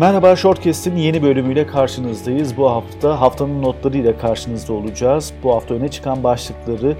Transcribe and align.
Merhaba 0.00 0.36
Shortcast'in 0.36 0.96
yeni 0.96 1.22
bölümüyle 1.22 1.66
karşınızdayız. 1.66 2.56
Bu 2.56 2.70
hafta 2.70 3.20
haftanın 3.20 3.62
notlarıyla 3.62 4.18
karşınızda 4.18 4.72
olacağız. 4.72 5.32
Bu 5.42 5.54
hafta 5.54 5.74
öne 5.74 5.88
çıkan 5.88 6.24
başlıkları 6.24 6.96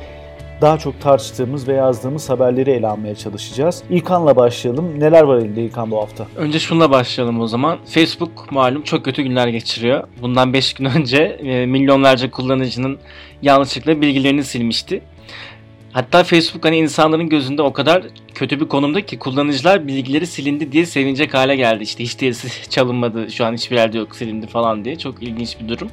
daha 0.60 0.78
çok 0.78 1.00
tartıştığımız 1.00 1.68
ve 1.68 1.72
yazdığımız 1.72 2.30
haberleri 2.30 2.70
ele 2.70 2.86
almaya 2.86 3.14
çalışacağız. 3.14 3.82
İlkan'la 3.90 4.36
başlayalım. 4.36 5.00
Neler 5.00 5.22
var 5.22 5.38
elinde 5.38 5.62
İlkan 5.62 5.90
bu 5.90 5.98
hafta? 5.98 6.26
Önce 6.36 6.58
şunla 6.58 6.90
başlayalım 6.90 7.40
o 7.40 7.46
zaman. 7.46 7.78
Facebook 7.84 8.52
malum 8.52 8.82
çok 8.82 9.04
kötü 9.04 9.22
günler 9.22 9.48
geçiriyor. 9.48 10.08
Bundan 10.22 10.52
5 10.52 10.74
gün 10.74 10.84
önce 10.84 11.22
e, 11.22 11.66
milyonlarca 11.66 12.30
kullanıcının 12.30 12.98
yanlışlıkla 13.42 14.00
bilgilerini 14.00 14.44
silmişti. 14.44 15.02
Hatta 15.92 16.24
Facebook 16.24 16.64
hani 16.64 16.76
insanların 16.76 17.28
gözünde 17.28 17.62
o 17.62 17.72
kadar 17.72 18.02
kötü 18.34 18.60
bir 18.60 18.68
konumda 18.68 19.06
ki 19.06 19.18
kullanıcılar 19.18 19.88
bilgileri 19.88 20.26
silindi 20.26 20.72
diye 20.72 20.86
sevinecek 20.86 21.34
hale 21.34 21.56
geldi. 21.56 21.82
İşte 21.82 22.04
hiç 22.04 22.20
değilse 22.20 22.48
çalınmadı 22.70 23.30
şu 23.30 23.44
an 23.44 23.52
hiçbir 23.54 23.76
yerde 23.76 23.98
yok 23.98 24.16
silindi 24.16 24.46
falan 24.46 24.84
diye. 24.84 24.98
Çok 24.98 25.22
ilginç 25.22 25.60
bir 25.60 25.68
durum. 25.68 25.90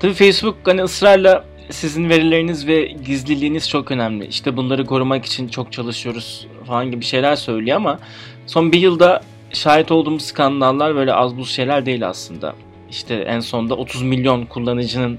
Tabii 0.00 0.14
Facebook 0.14 0.56
hani 0.64 0.82
ısrarla 0.82 1.44
sizin 1.70 2.08
verileriniz 2.08 2.66
ve 2.66 2.84
gizliliğiniz 2.84 3.68
çok 3.68 3.90
önemli. 3.90 4.26
İşte 4.26 4.56
bunları 4.56 4.86
korumak 4.86 5.24
için 5.24 5.48
çok 5.48 5.72
çalışıyoruz 5.72 6.46
falan 6.66 6.90
gibi 6.90 7.04
şeyler 7.04 7.36
söylüyor 7.36 7.76
ama 7.76 7.98
son 8.46 8.72
bir 8.72 8.78
yılda 8.78 9.22
şahit 9.52 9.90
olduğumuz 9.90 10.22
skandallar 10.22 10.94
böyle 10.94 11.14
az 11.14 11.36
buz 11.36 11.50
şeyler 11.50 11.86
değil 11.86 12.08
aslında. 12.08 12.54
İşte 12.90 13.14
en 13.14 13.40
sonda 13.40 13.74
30 13.74 14.02
milyon 14.02 14.46
kullanıcının 14.46 15.18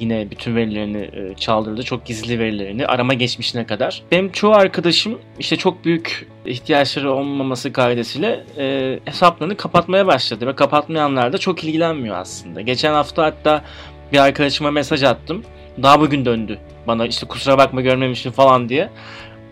yine 0.00 0.30
bütün 0.30 0.56
verilerini 0.56 0.98
e, 0.98 1.34
çaldırdı. 1.34 1.82
Çok 1.82 2.06
gizli 2.06 2.38
verilerini 2.38 2.86
arama 2.86 3.14
geçmişine 3.14 3.66
kadar. 3.66 4.02
Benim 4.12 4.32
çoğu 4.32 4.52
arkadaşım 4.52 5.18
işte 5.38 5.56
çok 5.56 5.84
büyük 5.84 6.26
ihtiyaçları 6.46 7.12
olmaması 7.12 7.72
kaidesiyle 7.72 8.44
e, 8.58 8.98
hesaplarını 9.04 9.56
kapatmaya 9.56 10.06
başladı 10.06 10.46
ve 10.46 10.54
kapatmayanlar 10.54 11.32
da 11.32 11.38
çok 11.38 11.64
ilgilenmiyor 11.64 12.16
aslında. 12.16 12.60
Geçen 12.60 12.92
hafta 12.92 13.24
hatta 13.24 13.64
bir 14.12 14.18
arkadaşıma 14.18 14.70
mesaj 14.70 15.02
attım. 15.02 15.44
Daha 15.82 16.00
bugün 16.00 16.24
döndü 16.24 16.58
bana 16.86 17.06
işte 17.06 17.26
kusura 17.26 17.58
bakma 17.58 17.80
görmemişim 17.80 18.32
falan 18.32 18.68
diye. 18.68 18.90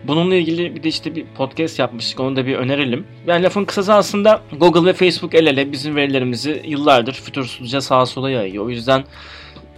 Bununla 0.03 0.35
ilgili 0.35 0.75
bir 0.75 0.83
de 0.83 0.87
işte 0.87 1.15
bir 1.15 1.25
podcast 1.25 1.79
yapmıştık. 1.79 2.19
Onu 2.19 2.35
da 2.35 2.45
bir 2.45 2.55
önerelim. 2.55 3.07
Yani 3.27 3.43
lafın 3.43 3.65
kısası 3.65 3.93
aslında 3.93 4.41
Google 4.59 4.89
ve 4.89 4.93
Facebook 4.93 5.35
el 5.35 5.45
ele 5.45 5.71
bizim 5.71 5.95
verilerimizi 5.95 6.61
yıllardır 6.65 7.13
fütursuzca 7.13 7.81
sağa 7.81 8.05
sola 8.05 8.29
yayıyor. 8.29 8.65
O 8.65 8.69
yüzden 8.69 9.03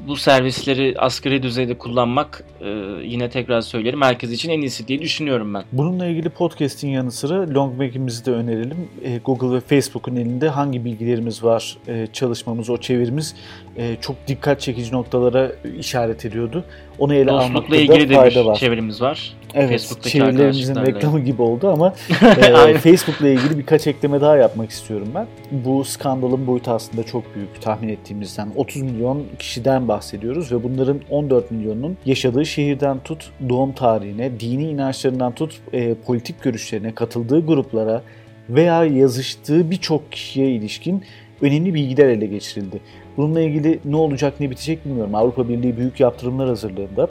bu 0.07 0.15
servisleri 0.15 0.95
asgari 0.97 1.43
düzeyde 1.43 1.77
kullanmak 1.77 2.43
e, 2.61 2.69
yine 3.03 3.29
tekrar 3.29 3.61
söylerim 3.61 4.01
herkes 4.01 4.31
için 4.31 4.49
en 4.49 4.61
iyisi 4.61 4.87
diye 4.87 5.01
düşünüyorum 5.01 5.53
ben. 5.53 5.63
Bununla 5.71 6.05
ilgili 6.05 6.29
podcast'in 6.29 6.89
yanı 6.89 7.11
sıra 7.11 7.53
Longback'imizi 7.53 8.25
de 8.25 8.31
önerelim. 8.31 8.89
E, 9.03 9.17
Google 9.17 9.55
ve 9.55 9.59
Facebook'un 9.59 10.15
elinde 10.15 10.49
hangi 10.49 10.85
bilgilerimiz 10.85 11.43
var 11.43 11.77
e, 11.87 12.07
çalışmamız, 12.13 12.69
o 12.69 12.77
çevirimiz 12.77 13.35
e, 13.77 13.95
çok 14.01 14.15
dikkat 14.27 14.61
çekici 14.61 14.93
noktalara 14.93 15.51
işaret 15.79 16.25
ediyordu. 16.25 16.63
Onu 16.99 17.13
ele 17.13 17.31
almakta 17.31 17.71
da 17.71 17.77
ilgili 17.77 18.13
fayda 18.13 18.45
de 18.45 18.49
bir 18.49 18.55
çevirimiz 18.55 19.01
var. 19.01 19.33
Evet, 19.53 19.97
çevirilerimizin 20.01 20.75
reklamı 20.75 21.19
gibi 21.19 21.41
oldu 21.41 21.69
ama 21.69 21.93
e, 22.67 22.77
Facebook'la 22.77 23.27
ilgili 23.27 23.57
birkaç 23.57 23.87
ekleme 23.87 24.21
daha 24.21 24.37
yapmak 24.37 24.69
istiyorum 24.69 25.07
ben. 25.15 25.27
Bu 25.51 25.83
skandalın 25.83 26.47
boyutu 26.47 26.71
aslında 26.71 27.03
çok 27.03 27.35
büyük 27.35 27.61
tahmin 27.61 27.89
ettiğimizden. 27.89 28.47
30 28.55 28.81
milyon 28.81 29.25
kişiden 29.39 29.87
bahsediyoruz 29.87 30.51
ve 30.51 30.63
bunların 30.63 30.99
14 31.09 31.51
milyonunun 31.51 31.97
yaşadığı 32.05 32.45
şehirden 32.45 32.99
tut, 32.99 33.31
doğum 33.49 33.73
tarihine, 33.73 34.39
dini 34.39 34.63
inançlarından 34.63 35.31
tut, 35.31 35.61
e, 35.73 35.93
politik 35.93 36.43
görüşlerine, 36.43 36.95
katıldığı 36.95 37.45
gruplara 37.45 38.01
veya 38.49 38.85
yazıştığı 38.85 39.71
birçok 39.71 40.11
kişiye 40.11 40.51
ilişkin 40.51 41.03
önemli 41.41 41.73
bilgiler 41.73 42.09
ele 42.09 42.25
geçirildi. 42.25 42.81
Bununla 43.17 43.41
ilgili 43.41 43.79
ne 43.85 43.95
olacak 43.95 44.33
ne 44.39 44.49
bitecek 44.49 44.85
bilmiyorum. 44.85 45.15
Avrupa 45.15 45.49
Birliği 45.49 45.77
büyük 45.77 45.99
yaptırımlar 45.99 46.47
hazırlığında 46.47 47.07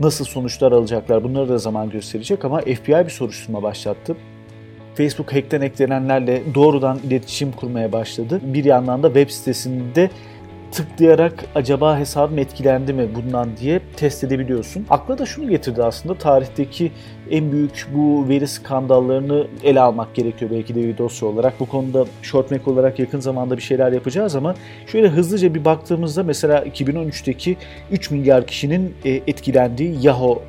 nasıl 0.00 0.24
sonuçlar 0.24 0.72
alacaklar 0.72 1.24
bunları 1.24 1.48
da 1.48 1.58
zaman 1.58 1.90
gösterecek 1.90 2.44
ama 2.44 2.60
FBI 2.60 3.04
bir 3.04 3.10
soruşturma 3.10 3.62
başlattı. 3.62 4.16
Facebook 4.94 5.32
hackten 5.32 5.60
eklenenlerle 5.60 6.42
doğrudan 6.54 6.98
iletişim 6.98 7.52
kurmaya 7.52 7.92
başladı. 7.92 8.40
Bir 8.42 8.64
yandan 8.64 9.02
da 9.02 9.06
web 9.06 9.30
sitesinde 9.30 10.10
tıklayarak 10.72 11.44
acaba 11.54 11.98
hesabım 11.98 12.38
etkilendi 12.38 12.92
mi 12.92 13.08
bundan 13.14 13.56
diye 13.56 13.80
test 13.96 14.24
edebiliyorsun. 14.24 14.86
Akla 14.90 15.18
da 15.18 15.26
şunu 15.26 15.50
getirdi 15.50 15.82
aslında 15.82 16.14
tarihteki 16.14 16.92
en 17.30 17.52
büyük 17.52 17.88
bu 17.94 18.28
veri 18.28 18.48
skandallarını 18.48 19.46
ele 19.64 19.80
almak 19.80 20.14
gerekiyor 20.14 20.50
belki 20.50 20.74
de 20.74 20.82
bir 20.82 20.98
dosya 20.98 21.28
olarak. 21.28 21.60
Bu 21.60 21.66
konuda 21.66 22.04
Shortmack 22.22 22.68
olarak 22.68 22.98
yakın 22.98 23.20
zamanda 23.20 23.56
bir 23.56 23.62
şeyler 23.62 23.92
yapacağız 23.92 24.36
ama 24.36 24.54
şöyle 24.86 25.08
hızlıca 25.08 25.54
bir 25.54 25.64
baktığımızda 25.64 26.22
mesela 26.22 26.64
2013'teki 26.64 27.56
3 27.90 28.10
milyar 28.10 28.46
kişinin 28.46 28.94
e, 29.04 29.10
etkilendiği 29.10 29.96
Yahoo 30.00 30.42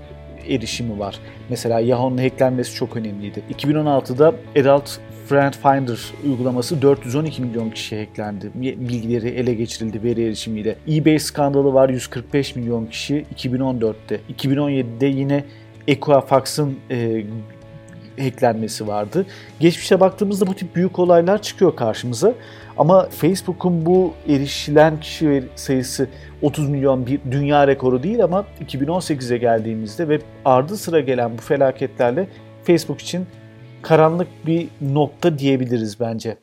erişimi 0.48 1.00
var. 1.00 1.20
Mesela 1.50 1.80
Yahoo'nun 1.80 2.18
hacklenmesi 2.18 2.76
çok 2.76 2.96
önemliydi. 2.98 3.44
2016'da 3.54 4.34
Adult 4.60 5.00
Friend 5.26 5.54
Finder 5.54 6.00
uygulaması 6.26 6.82
412 6.82 7.42
milyon 7.42 7.70
kişi 7.70 8.00
hacklendi. 8.00 8.52
Bilgileri 8.56 9.30
ele 9.30 9.54
geçirildi 9.54 10.04
veri 10.04 10.26
erişimiyle. 10.26 10.76
eBay 10.88 11.20
skandalı 11.20 11.74
var 11.74 11.90
145 11.90 12.56
milyon 12.56 12.86
kişi 12.86 13.26
2014'te. 13.36 14.20
2017'de 14.38 15.06
yine 15.06 15.44
Equifax'ın 15.88 16.78
e, 16.92 17.24
hacklenmesi 18.20 18.88
vardı. 18.88 19.26
Geçmişe 19.60 20.00
baktığımızda 20.00 20.48
bu 20.48 20.54
tip 20.54 20.76
büyük 20.76 21.00
olaylar 21.00 21.42
çıkıyor 21.42 21.76
karşımıza. 21.76 22.34
Ama 22.78 23.10
Facebook'un 23.10 23.86
bu 23.86 24.14
erişilen 24.28 25.00
kişi 25.00 25.44
sayısı 25.56 26.08
30 26.42 26.70
milyon 26.70 27.06
bir 27.06 27.20
dünya 27.32 27.68
rekoru 27.68 28.04
değil 28.04 28.24
ama 28.24 28.46
2018'e 28.70 29.38
geldiğimizde 29.38 30.10
ve 30.10 30.20
ardı 30.46 30.78
sıra 30.78 31.00
gelen 31.00 31.38
bu 31.38 31.42
felaketlerle 31.42 32.28
Facebook 32.64 33.02
için 33.02 33.28
karanlık 33.82 34.28
bir 34.46 34.68
nokta 34.82 35.40
diyebiliriz 35.40 36.00
bence. 36.00 36.38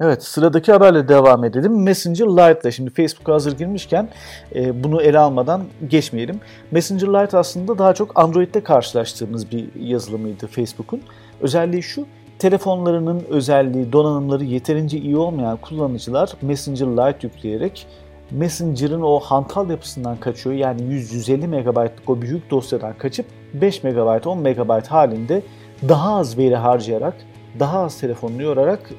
Evet 0.00 0.22
sıradaki 0.22 0.72
haberle 0.72 1.08
devam 1.08 1.44
edelim. 1.44 1.82
Messenger 1.82 2.26
Lite'la 2.26 2.70
şimdi 2.70 2.90
Facebook'a 2.90 3.34
hazır 3.34 3.58
girmişken 3.58 4.08
e, 4.54 4.84
bunu 4.84 5.02
ele 5.02 5.18
almadan 5.18 5.64
geçmeyelim. 5.88 6.40
Messenger 6.70 7.08
Lite 7.08 7.38
aslında 7.38 7.78
daha 7.78 7.94
çok 7.94 8.18
Android'de 8.18 8.62
karşılaştığımız 8.62 9.52
bir 9.52 9.74
yazılımıydı 9.74 10.46
Facebook'un. 10.46 11.02
Özelliği 11.40 11.82
şu 11.82 12.06
telefonlarının 12.38 13.24
özelliği, 13.28 13.92
donanımları 13.92 14.44
yeterince 14.44 14.98
iyi 14.98 15.16
olmayan 15.16 15.56
kullanıcılar 15.56 16.32
Messenger 16.42 16.86
Lite 16.86 17.26
yükleyerek 17.26 17.86
Messenger'ın 18.30 19.02
o 19.02 19.20
hantal 19.20 19.70
yapısından 19.70 20.16
kaçıyor. 20.16 20.56
Yani 20.56 20.82
100-150 20.82 21.46
MB'lık 21.46 21.92
o 22.06 22.22
büyük 22.22 22.50
dosyadan 22.50 22.98
kaçıp 22.98 23.26
5 23.60 23.84
MB, 23.84 24.26
10 24.26 24.38
MB 24.38 24.86
halinde 24.86 25.42
daha 25.88 26.16
az 26.16 26.38
veri 26.38 26.56
harcayarak, 26.56 27.14
daha 27.60 27.78
az 27.78 28.00
telefonunu 28.00 28.42
yorarak 28.42 28.90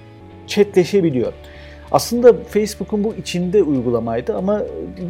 chatleşebiliyor. 0.48 1.34
Aslında 1.92 2.34
Facebook'un 2.34 3.04
bu 3.04 3.14
içinde 3.16 3.64
uygulamaydı 3.64 4.36
ama 4.36 4.62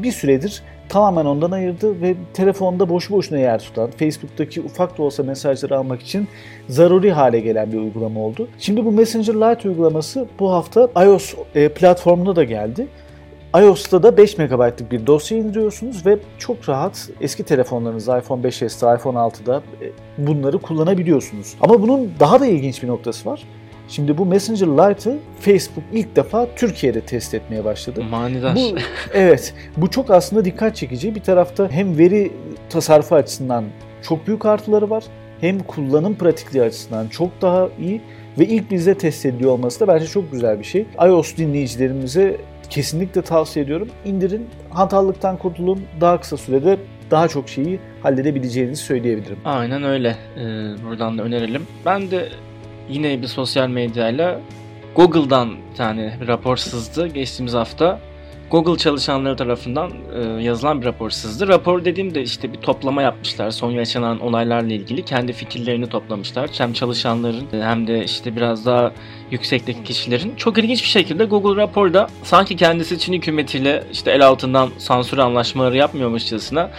bir 0.03 0.11
süredir 0.11 0.63
tamamen 0.89 1.25
ondan 1.25 1.51
ayırdı 1.51 2.01
ve 2.01 2.15
telefonda 2.33 2.89
boşu 2.89 3.13
boşuna 3.13 3.39
yer 3.39 3.59
tutan, 3.59 3.91
Facebook'taki 3.91 4.61
ufak 4.61 4.97
da 4.97 5.03
olsa 5.03 5.23
mesajları 5.23 5.77
almak 5.77 6.01
için 6.01 6.27
zaruri 6.69 7.11
hale 7.11 7.39
gelen 7.39 7.71
bir 7.71 7.77
uygulama 7.77 8.19
oldu. 8.19 8.47
Şimdi 8.59 8.85
bu 8.85 8.91
Messenger 8.91 9.33
Lite 9.33 9.69
uygulaması 9.69 10.27
bu 10.39 10.51
hafta 10.51 10.89
iOS 11.03 11.35
e, 11.55 11.69
platformuna 11.69 12.35
da 12.35 12.43
geldi 12.43 12.87
iOS'ta 13.61 14.03
da 14.03 14.17
5 14.17 14.37
MB'lık 14.37 14.91
bir 14.91 15.07
dosya 15.07 15.37
indiriyorsunuz 15.37 16.05
ve 16.05 16.17
çok 16.37 16.69
rahat 16.69 17.09
eski 17.21 17.43
telefonlarınızda 17.43 18.19
iPhone 18.19 18.47
5s'te, 18.47 18.97
iPhone 18.97 19.17
6'da 19.17 19.63
e, 19.81 19.91
bunları 20.17 20.57
kullanabiliyorsunuz. 20.57 21.55
Ama 21.61 21.81
bunun 21.81 22.11
daha 22.19 22.39
da 22.39 22.45
ilginç 22.45 22.83
bir 22.83 22.87
noktası 22.87 23.29
var. 23.29 23.43
Şimdi 23.89 24.17
bu 24.17 24.25
Messenger 24.25 24.67
Lite'ı 24.67 25.17
Facebook 25.39 25.83
ilk 25.93 26.15
defa 26.15 26.47
Türkiye'de 26.55 27.01
test 27.01 27.33
etmeye 27.33 27.65
başladı. 27.65 28.03
Manidar. 28.03 28.55
Bu, 28.55 28.75
evet, 29.13 29.53
bu 29.77 29.89
çok 29.89 30.09
aslında 30.09 30.45
dikkat 30.45 30.75
çekici. 30.75 31.15
Bir 31.15 31.21
tarafta 31.23 31.71
hem 31.71 31.97
veri 31.97 32.31
tasarrufu 32.69 33.15
açısından 33.15 33.65
çok 34.01 34.27
büyük 34.27 34.45
artıları 34.45 34.89
var, 34.89 35.03
hem 35.41 35.59
kullanım 35.59 36.15
pratikliği 36.15 36.63
açısından 36.63 37.07
çok 37.07 37.41
daha 37.41 37.69
iyi 37.79 38.01
ve 38.39 38.45
ilk 38.45 38.71
bizde 38.71 38.97
test 38.97 39.25
ediliyor 39.25 39.51
olması 39.51 39.79
da 39.79 39.87
bence 39.87 40.05
çok 40.05 40.31
güzel 40.31 40.59
bir 40.59 40.63
şey. 40.63 40.85
iOS 41.05 41.37
dinleyicilerimize 41.37 42.37
kesinlikle 42.69 43.21
tavsiye 43.21 43.65
ediyorum. 43.65 43.89
İndirin, 44.05 44.49
hantallıktan 44.69 45.37
kurtulun. 45.37 45.83
Daha 46.01 46.19
kısa 46.19 46.37
sürede 46.37 46.77
daha 47.11 47.27
çok 47.27 47.49
şeyi 47.49 47.79
halledebileceğinizi 48.03 48.83
söyleyebilirim. 48.83 49.37
Aynen 49.45 49.83
öyle. 49.83 50.15
Ee, 50.37 50.39
buradan 50.85 51.17
da 51.17 51.23
önerelim. 51.23 51.67
Ben 51.85 52.11
de 52.11 52.29
yine 52.89 53.21
bir 53.21 53.27
sosyal 53.27 53.69
medyayla 53.69 54.39
Google'dan 54.95 55.49
bir 55.71 55.75
tane 55.77 56.17
bir 56.21 56.27
rapor 56.27 56.57
sızdı 56.57 57.07
geçtiğimiz 57.07 57.53
hafta. 57.53 57.99
Google 58.51 58.77
çalışanları 58.77 59.35
tarafından 59.35 59.91
e, 60.15 60.43
yazılan 60.43 60.81
bir 60.81 60.85
rapor 60.85 61.09
sızdı. 61.09 61.47
Rapor 61.47 61.85
dediğimde 61.85 62.21
işte 62.21 62.53
bir 62.53 62.57
toplama 62.57 63.01
yapmışlar. 63.01 63.51
Son 63.51 63.71
yaşanan 63.71 64.19
olaylarla 64.19 64.73
ilgili 64.73 65.05
kendi 65.05 65.33
fikirlerini 65.33 65.89
toplamışlar. 65.89 66.49
Hem 66.57 66.73
çalışanların 66.73 67.47
hem 67.51 67.87
de 67.87 68.03
işte 68.03 68.35
biraz 68.35 68.65
daha 68.65 68.91
yüksekteki 69.31 69.83
kişilerin. 69.83 70.35
Çok 70.35 70.57
ilginç 70.57 70.83
bir 70.83 70.87
şekilde 70.87 71.25
Google 71.25 71.61
raporda 71.61 72.07
sanki 72.23 72.55
kendisi 72.55 72.99
Çin 72.99 73.13
hükümetiyle 73.13 73.83
işte 73.91 74.11
el 74.11 74.27
altından 74.27 74.69
sansür 74.77 75.17
anlaşmaları 75.17 75.77
yapmıyormuşçasına 75.77 76.69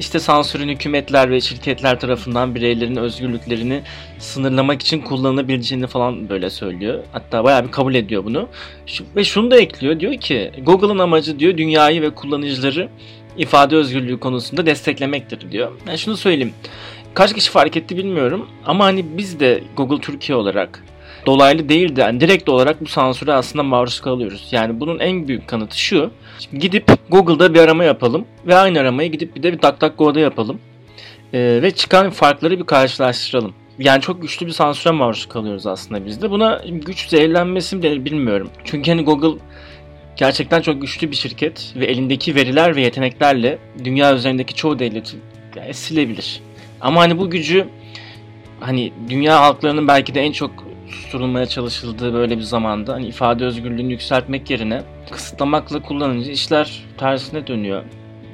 işte 0.00 0.18
sansürün 0.18 0.68
hükümetler 0.68 1.30
ve 1.30 1.40
şirketler 1.40 2.00
tarafından 2.00 2.54
bireylerin 2.54 2.96
özgürlüklerini 2.96 3.82
sınırlamak 4.18 4.82
için 4.82 5.00
kullanılabileceğini 5.00 5.86
falan 5.86 6.28
böyle 6.28 6.50
söylüyor. 6.50 7.04
Hatta 7.12 7.44
bayağı 7.44 7.64
bir 7.64 7.70
kabul 7.70 7.94
ediyor 7.94 8.24
bunu. 8.24 8.48
ve 9.16 9.24
şunu 9.24 9.50
da 9.50 9.60
ekliyor. 9.60 10.00
Diyor 10.00 10.14
ki 10.14 10.52
Google'ın 10.62 10.98
amacı 10.98 11.38
diyor 11.38 11.56
dünyayı 11.56 12.02
ve 12.02 12.10
kullanıcıları 12.10 12.88
ifade 13.38 13.76
özgürlüğü 13.76 14.20
konusunda 14.20 14.66
desteklemektir 14.66 15.52
diyor. 15.52 15.72
Yani 15.86 15.98
şunu 15.98 16.16
söyleyeyim. 16.16 16.54
Kaç 17.14 17.34
kişi 17.34 17.50
fark 17.50 17.76
etti 17.76 17.96
bilmiyorum 17.96 18.48
ama 18.66 18.84
hani 18.84 19.18
biz 19.18 19.40
de 19.40 19.62
Google 19.76 20.00
Türkiye 20.00 20.38
olarak 20.38 20.84
dolaylı 21.26 21.68
değil 21.68 21.96
de 21.96 22.00
yani 22.00 22.20
direkt 22.20 22.48
olarak 22.48 22.80
bu 22.80 22.86
sansüre 22.86 23.32
aslında 23.32 23.62
maruz 23.62 24.00
kalıyoruz. 24.00 24.48
Yani 24.50 24.80
bunun 24.80 24.98
en 24.98 25.28
büyük 25.28 25.48
kanıtı 25.48 25.78
şu. 25.78 26.10
Gidip 26.58 26.89
Google'da 27.10 27.54
bir 27.54 27.60
arama 27.60 27.84
yapalım 27.84 28.24
ve 28.46 28.56
aynı 28.56 28.80
aramayı 28.80 29.12
gidip 29.12 29.36
bir 29.36 29.42
de 29.42 29.52
bir 29.52 29.62
DuckDuckGo'da 29.62 30.20
yapalım. 30.20 30.60
Ee, 31.34 31.58
ve 31.62 31.70
çıkan 31.70 32.10
farkları 32.10 32.58
bir 32.58 32.64
karşılaştıralım. 32.64 33.54
Yani 33.78 34.00
çok 34.00 34.22
güçlü 34.22 34.46
bir 34.46 34.52
sansüre 34.52 34.92
maruz 34.92 35.26
kalıyoruz 35.26 35.66
aslında 35.66 36.06
biz 36.06 36.22
de. 36.22 36.30
Buna 36.30 36.62
güç 36.68 37.08
zehirlenmesi 37.08 37.76
mi 37.76 38.04
bilmiyorum. 38.04 38.50
Çünkü 38.64 38.90
hani 38.90 39.04
Google 39.04 39.40
gerçekten 40.16 40.62
çok 40.62 40.80
güçlü 40.80 41.10
bir 41.10 41.16
şirket 41.16 41.72
ve 41.76 41.86
elindeki 41.86 42.34
veriler 42.34 42.76
ve 42.76 42.80
yeteneklerle 42.80 43.58
dünya 43.84 44.14
üzerindeki 44.14 44.54
çoğu 44.54 44.78
devleti 44.78 45.16
yani 45.56 45.74
silebilir. 45.74 46.40
Ama 46.80 47.00
hani 47.00 47.18
bu 47.18 47.30
gücü 47.30 47.66
hani 48.60 48.92
dünya 49.08 49.40
halklarının 49.40 49.88
belki 49.88 50.14
de 50.14 50.20
en 50.20 50.32
çok 50.32 50.69
susturulmaya 50.90 51.46
çalışıldığı 51.46 52.14
böyle 52.14 52.38
bir 52.38 52.42
zamanda 52.42 52.92
hani 52.92 53.06
ifade 53.06 53.44
özgürlüğünü 53.44 53.92
yükseltmek 53.92 54.50
yerine 54.50 54.82
kısıtlamakla 55.10 55.82
kullanınca 55.82 56.32
işler 56.32 56.84
tersine 56.98 57.46
dönüyor. 57.46 57.82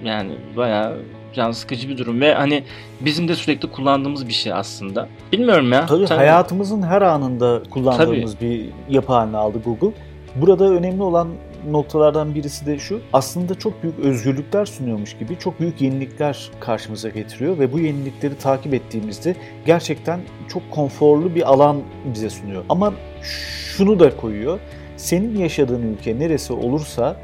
Yani 0.05 0.32
bayağı 0.56 0.99
can 1.35 1.50
sıkıcı 1.50 1.88
bir 1.88 1.99
durum 1.99 2.20
ve 2.20 2.35
hani 2.35 2.64
bizim 3.00 3.29
de 3.29 3.35
sürekli 3.35 3.70
kullandığımız 3.70 4.29
bir 4.29 4.32
şey 4.32 4.53
aslında. 4.53 5.08
Bilmiyorum 5.32 5.73
ya. 5.73 5.87
Tabii 5.87 6.06
Sen... 6.06 6.17
hayatımızın 6.17 6.82
her 6.82 7.03
anında 7.03 7.62
kullandığımız 7.70 8.35
Tabii. 8.35 8.73
bir 8.88 8.94
yapı 8.94 9.12
haline 9.12 9.37
aldı 9.37 9.59
Google. 9.64 9.97
Burada 10.37 10.64
önemli 10.70 11.02
olan 11.02 11.29
noktalardan 11.72 12.34
birisi 12.34 12.66
de 12.66 12.78
şu. 12.78 13.00
Aslında 13.12 13.54
çok 13.54 13.82
büyük 13.82 13.98
özgürlükler 13.98 14.66
sunuyormuş 14.66 15.18
gibi 15.18 15.38
çok 15.38 15.60
büyük 15.60 15.80
yenilikler 15.80 16.50
karşımıza 16.60 17.08
getiriyor 17.08 17.58
ve 17.58 17.72
bu 17.72 17.78
yenilikleri 17.78 18.38
takip 18.38 18.74
ettiğimizde 18.74 19.36
gerçekten 19.66 20.20
çok 20.48 20.62
konforlu 20.70 21.34
bir 21.34 21.52
alan 21.52 21.76
bize 22.14 22.30
sunuyor. 22.30 22.64
Ama 22.68 22.94
şunu 23.22 24.00
da 24.00 24.16
koyuyor. 24.16 24.60
Senin 24.96 25.38
yaşadığın 25.38 25.82
ülke 25.82 26.18
neresi 26.18 26.52
olursa 26.52 27.16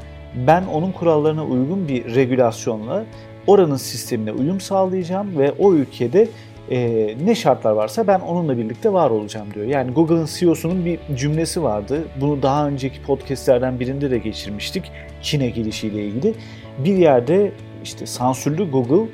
ben 0.47 0.65
onun 0.65 0.91
kurallarına 0.91 1.45
uygun 1.45 1.87
bir 1.87 2.15
regülasyonla 2.15 3.05
oranın 3.47 3.77
sistemine 3.77 4.31
uyum 4.31 4.61
sağlayacağım 4.61 5.39
ve 5.39 5.51
o 5.51 5.73
ülkede 5.73 6.27
e, 6.71 7.15
ne 7.25 7.35
şartlar 7.35 7.71
varsa 7.71 8.07
ben 8.07 8.19
onunla 8.19 8.57
birlikte 8.57 8.93
var 8.93 9.09
olacağım 9.09 9.53
diyor. 9.53 9.65
Yani 9.65 9.91
Google'ın 9.91 10.25
CEO'sunun 10.25 10.85
bir 10.85 10.99
cümlesi 11.15 11.63
vardı. 11.63 12.03
Bunu 12.21 12.41
daha 12.41 12.67
önceki 12.67 13.01
podcastlerden 13.01 13.79
birinde 13.79 14.11
de 14.11 14.17
geçirmiştik. 14.17 14.91
Çin'e 15.21 15.49
gelişiyle 15.49 16.05
ilgili. 16.05 16.33
Bir 16.77 16.95
yerde 16.95 17.51
işte 17.83 18.05
sansürlü 18.05 18.71
Google 18.71 19.09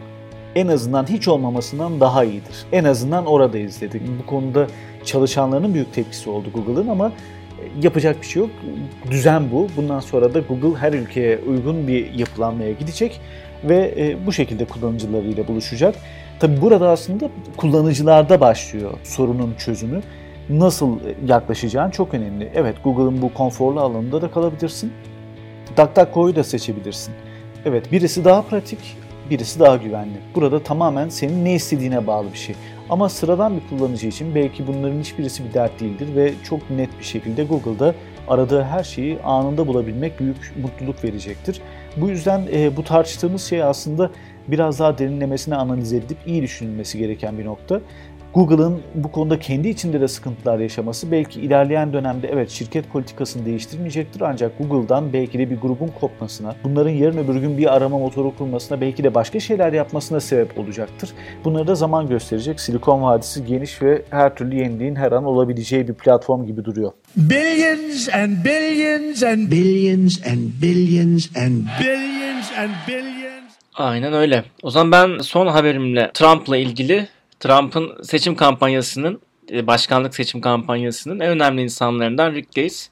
en 0.56 0.68
azından 0.68 1.10
hiç 1.10 1.28
olmamasından 1.28 2.00
daha 2.00 2.24
iyidir. 2.24 2.66
En 2.72 2.84
azından 2.84 3.25
orada 3.25 3.57
izledik. 3.57 4.01
Bu 4.24 4.25
konuda 4.25 4.68
çalışanların 5.06 5.74
büyük 5.74 5.94
tepkisi 5.94 6.30
oldu 6.30 6.48
Google'ın 6.54 6.88
ama 6.88 7.12
yapacak 7.81 8.22
bir 8.22 8.28
şey 8.28 8.42
yok. 8.42 8.51
Düzen 9.12 9.51
bu. 9.51 9.68
Bundan 9.78 10.00
sonra 10.00 10.34
da 10.34 10.40
Google 10.40 10.80
her 10.80 10.94
ülkeye 10.94 11.40
uygun 11.48 11.88
bir 11.88 12.13
yapılanmaya 12.13 12.72
gidecek 12.72 13.22
ve 13.63 13.94
e, 13.98 14.25
bu 14.25 14.34
şekilde 14.34 14.66
kullanıcılarıyla 14.66 15.48
buluşacak. 15.48 15.96
Tabi 16.39 16.62
burada 16.62 16.89
aslında 16.89 17.30
kullanıcılarda 17.57 18.39
başlıyor 18.39 18.94
sorunun 19.03 19.53
çözümü. 19.53 20.01
Nasıl 20.50 21.00
yaklaşacağın 21.27 21.91
çok 21.91 22.13
önemli. 22.13 22.51
Evet 22.56 22.83
Google'ın 22.83 23.21
bu 23.21 23.33
konforlu 23.33 23.80
alanında 23.81 24.21
da 24.21 24.31
kalabilirsin. 24.31 24.94
DuckDuckGo'yu 25.77 26.36
da 26.36 26.44
seçebilirsin. 26.44 27.13
Evet 27.65 27.91
birisi 27.91 28.25
daha 28.25 28.41
pratik, 28.41 28.80
birisi 29.30 29.59
daha 29.59 29.75
güvenli. 29.75 30.18
Burada 30.36 30.63
tamamen 30.63 31.09
senin 31.09 31.45
ne 31.45 31.53
istediğine 31.53 32.07
bağlı 32.07 32.33
bir 32.33 32.38
şey. 32.38 32.56
Ama 32.89 33.09
sıradan 33.09 33.57
bir 33.57 33.62
kullanıcı 33.69 34.07
için 34.07 34.36
belki 34.36 34.68
bunların 34.68 35.00
hiçbirisi 35.00 35.45
bir 35.45 35.53
dert 35.53 35.80
değildir 35.80 36.15
ve 36.15 36.33
çok 36.44 36.69
net 36.69 37.00
bir 37.00 37.03
şekilde 37.03 37.44
Google'da 37.44 37.95
aradığı 38.27 38.63
her 38.63 38.83
şeyi 38.83 39.19
anında 39.21 39.68
bulabilmek 39.68 40.19
büyük 40.19 40.53
mutluluk 40.62 41.03
verecektir. 41.03 41.62
Bu 41.97 42.09
yüzden 42.09 42.47
e, 42.53 42.77
bu 42.77 42.83
tartıştığımız 42.83 43.44
şey 43.44 43.63
aslında 43.63 44.12
biraz 44.51 44.80
daha 44.80 44.98
derinlemesine 44.98 45.56
analiz 45.56 45.94
edilip 45.94 46.18
iyi 46.25 46.42
düşünülmesi 46.42 46.98
gereken 46.98 47.38
bir 47.38 47.46
nokta. 47.46 47.81
Google'ın 48.34 48.80
bu 48.96 49.12
konuda 49.12 49.40
kendi 49.40 49.69
içinde 49.69 50.01
de 50.01 50.07
sıkıntılar 50.07 50.60
yaşaması 50.60 51.12
belki 51.12 51.42
ilerleyen 51.42 51.94
dönemde 51.94 52.28
evet 52.28 52.50
şirket 52.50 52.90
politikasını 52.90 53.46
değiştirmeyecektir 53.46 54.22
ancak 54.22 54.57
Google'dan 54.57 55.13
belki 55.13 55.40
de 55.40 55.50
bir 55.50 55.57
grubun 55.57 55.92
kopmasına, 56.00 56.56
bunların 56.63 56.90
yarın 56.90 57.18
öbür 57.18 57.36
gün 57.36 57.57
bir 57.57 57.75
arama 57.75 58.00
motoru 58.00 58.36
kurmasına, 58.38 58.81
belki 58.81 59.04
de 59.04 59.16
başka 59.16 59.40
şeyler 59.40 59.74
yapmasına 59.74 60.19
sebep 60.19 60.57
olacaktır. 60.60 61.10
Bunları 61.46 61.68
da 61.68 61.75
zaman 61.75 62.07
gösterecek. 62.07 62.60
Silikon 62.60 63.01
Vadisi 63.01 63.46
geniş 63.46 63.81
ve 63.81 64.01
her 64.10 64.36
türlü 64.36 64.56
yeniliğin 64.56 64.96
her 64.96 65.12
an 65.12 65.25
olabileceği 65.25 65.88
bir 65.88 65.94
platform 65.94 66.46
gibi 66.46 66.66
duruyor. 66.66 66.92
Billions 67.18 68.10
and 68.13 68.46
billions 68.46 69.24
and 69.24 69.51
billions 69.51 70.28
and 70.28 70.62
billions 70.62 71.30
and 71.38 71.63
billions 71.80 72.51
and 72.57 72.72
billions. 72.88 73.38
Aynen 73.79 74.13
öyle. 74.13 74.43
O 74.63 74.69
zaman 74.69 74.91
ben 74.91 75.21
son 75.21 75.47
haberimle 75.47 76.11
Trump'la 76.13 76.57
ilgili 76.57 77.07
Trump'ın 77.39 78.03
seçim 78.03 78.35
kampanyasının, 78.35 79.21
e, 79.51 79.67
başkanlık 79.67 80.15
seçim 80.15 80.41
kampanyasının 80.41 81.19
en 81.19 81.29
önemli 81.29 81.61
insanlarından 81.61 82.33
Rick 82.33 82.55
Gates 82.55 82.89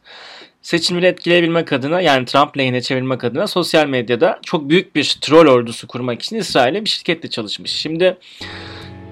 seçimleri 0.61 1.05
etkileyebilmek 1.05 1.73
adına 1.73 2.01
yani 2.01 2.25
Trump 2.25 2.57
lehine 2.57 2.81
çevirmek 2.81 3.23
adına 3.23 3.47
sosyal 3.47 3.87
medyada 3.87 4.39
çok 4.45 4.69
büyük 4.69 4.95
bir 4.95 5.17
troll 5.21 5.47
ordusu 5.47 5.87
kurmak 5.87 6.21
için 6.21 6.35
İsrail'e 6.35 6.85
bir 6.85 6.89
şirketle 6.89 7.29
çalışmış. 7.29 7.71
Şimdi 7.71 8.17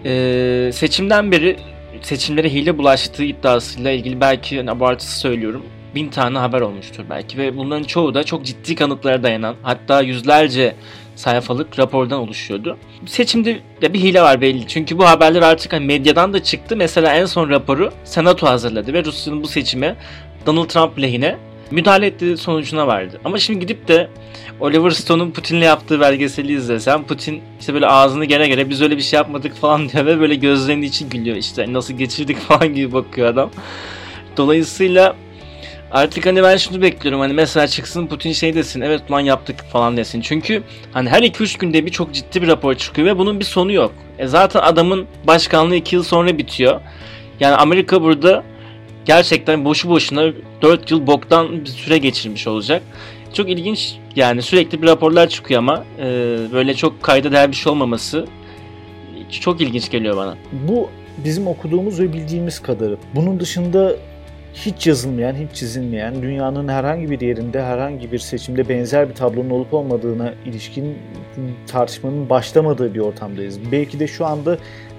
e, 0.05 0.69
seçimden 0.73 1.31
beri 1.31 1.57
seçimlere 2.01 2.53
hile 2.53 2.77
bulaştığı 2.77 3.23
iddiasıyla 3.23 3.91
ilgili 3.91 4.21
belki 4.21 4.55
yani 4.55 4.71
abartısı 4.71 5.19
söylüyorum 5.19 5.65
bin 5.95 6.09
tane 6.09 6.37
haber 6.37 6.61
olmuştur 6.61 7.03
belki 7.09 7.37
ve 7.37 7.57
bunların 7.57 7.83
çoğu 7.83 8.13
da 8.13 8.23
çok 8.23 8.45
ciddi 8.45 8.75
kanıtlara 8.75 9.23
dayanan 9.23 9.55
hatta 9.63 10.01
yüzlerce 10.01 10.75
sayfalık 11.15 11.79
rapordan 11.79 12.19
oluşuyordu. 12.19 12.77
Seçimde 13.05 13.59
de 13.81 13.93
bir 13.93 13.99
hile 13.99 14.21
var 14.21 14.41
belli. 14.41 14.67
Çünkü 14.67 14.97
bu 14.97 15.07
haberler 15.07 15.41
artık 15.41 15.73
hani 15.73 15.85
medyadan 15.85 16.33
da 16.33 16.43
çıktı. 16.43 16.77
Mesela 16.77 17.13
en 17.13 17.25
son 17.25 17.49
raporu 17.49 17.91
Senato 18.03 18.47
hazırladı 18.47 18.93
ve 18.93 19.05
Rusya'nın 19.05 19.43
bu 19.43 19.47
seçime 19.47 19.95
Donald 20.45 20.65
Trump 20.65 21.01
lehine 21.01 21.37
müdahale 21.71 22.05
ettiği 22.07 22.37
sonucuna 22.37 22.87
vardı. 22.87 23.19
Ama 23.25 23.37
şimdi 23.37 23.59
gidip 23.59 23.87
de 23.87 24.09
Oliver 24.59 24.89
Stone'un 24.89 25.31
Putin'le 25.31 25.61
yaptığı 25.61 25.99
belgeseli 25.99 26.53
izlesem 26.53 27.03
Putin 27.03 27.41
işte 27.59 27.73
böyle 27.73 27.87
ağzını 27.87 28.25
gere 28.25 28.47
gere 28.47 28.69
biz 28.69 28.81
öyle 28.81 28.97
bir 28.97 29.01
şey 29.01 29.17
yapmadık 29.17 29.55
falan 29.55 29.89
diyor 29.89 30.05
ve 30.05 30.19
böyle 30.19 30.35
gözlerinin 30.35 30.81
içi 30.81 31.09
gülüyor 31.09 31.37
işte 31.37 31.73
nasıl 31.73 31.93
geçirdik 31.93 32.37
falan 32.47 32.73
gibi 32.73 32.93
bakıyor 32.93 33.27
adam. 33.27 33.51
Dolayısıyla 34.37 35.15
Artık 35.91 36.25
hani 36.25 36.43
ben 36.43 36.57
şunu 36.57 36.81
bekliyorum 36.81 37.19
hani 37.21 37.33
mesela 37.33 37.67
çıksın 37.67 38.07
Putin 38.07 38.31
şey 38.31 38.55
desin 38.55 38.81
evet 38.81 39.11
lan 39.11 39.19
yaptık 39.19 39.59
falan 39.71 39.97
desin. 39.97 40.21
Çünkü 40.21 40.63
hani 40.91 41.09
her 41.09 41.23
2-3 41.23 41.59
günde 41.59 41.85
bir 41.85 41.91
çok 41.91 42.13
ciddi 42.13 42.41
bir 42.41 42.47
rapor 42.47 42.75
çıkıyor 42.75 43.07
ve 43.07 43.17
bunun 43.17 43.39
bir 43.39 43.45
sonu 43.45 43.71
yok. 43.71 43.91
E 44.17 44.27
zaten 44.27 44.59
adamın 44.59 45.05
başkanlığı 45.27 45.75
2 45.75 45.95
yıl 45.95 46.03
sonra 46.03 46.37
bitiyor. 46.37 46.81
Yani 47.39 47.55
Amerika 47.55 48.01
burada 48.01 48.43
gerçekten 49.05 49.65
boşu 49.65 49.89
boşuna 49.89 50.31
4 50.61 50.91
yıl 50.91 51.07
boktan 51.07 51.65
bir 51.65 51.69
süre 51.69 51.97
geçirmiş 51.97 52.47
olacak. 52.47 52.83
Çok 53.33 53.49
ilginç 53.49 53.95
yani 54.15 54.41
sürekli 54.41 54.81
bir 54.81 54.87
raporlar 54.87 55.29
çıkıyor 55.29 55.59
ama 55.59 55.85
e, 55.99 56.03
böyle 56.53 56.73
çok 56.73 57.03
kayda 57.03 57.31
değer 57.31 57.51
bir 57.51 57.55
şey 57.55 57.71
olmaması 57.71 58.27
çok 59.29 59.61
ilginç 59.61 59.91
geliyor 59.91 60.17
bana. 60.17 60.37
Bu 60.51 60.89
bizim 61.17 61.47
okuduğumuz 61.47 61.99
ve 61.99 62.13
bildiğimiz 62.13 62.59
kadarı. 62.59 62.97
Bunun 63.15 63.39
dışında 63.39 63.95
hiç 64.55 64.87
yazılmayan, 64.87 65.35
hiç 65.35 65.55
çizilmeyen, 65.55 66.21
dünyanın 66.21 66.67
herhangi 66.67 67.09
bir 67.09 67.21
yerinde 67.21 67.63
herhangi 67.63 68.11
bir 68.11 68.19
seçimde 68.19 68.69
benzer 68.69 69.09
bir 69.09 69.13
tablonun 69.13 69.49
olup 69.49 69.73
olmadığına 69.73 70.33
ilişkin 70.45 70.97
tartışmanın 71.67 72.29
başlamadığı 72.29 72.93
bir 72.93 72.99
ortamdayız. 72.99 73.71
Belki 73.71 73.99
de 73.99 74.07
şu 74.07 74.25
anda 74.25 74.57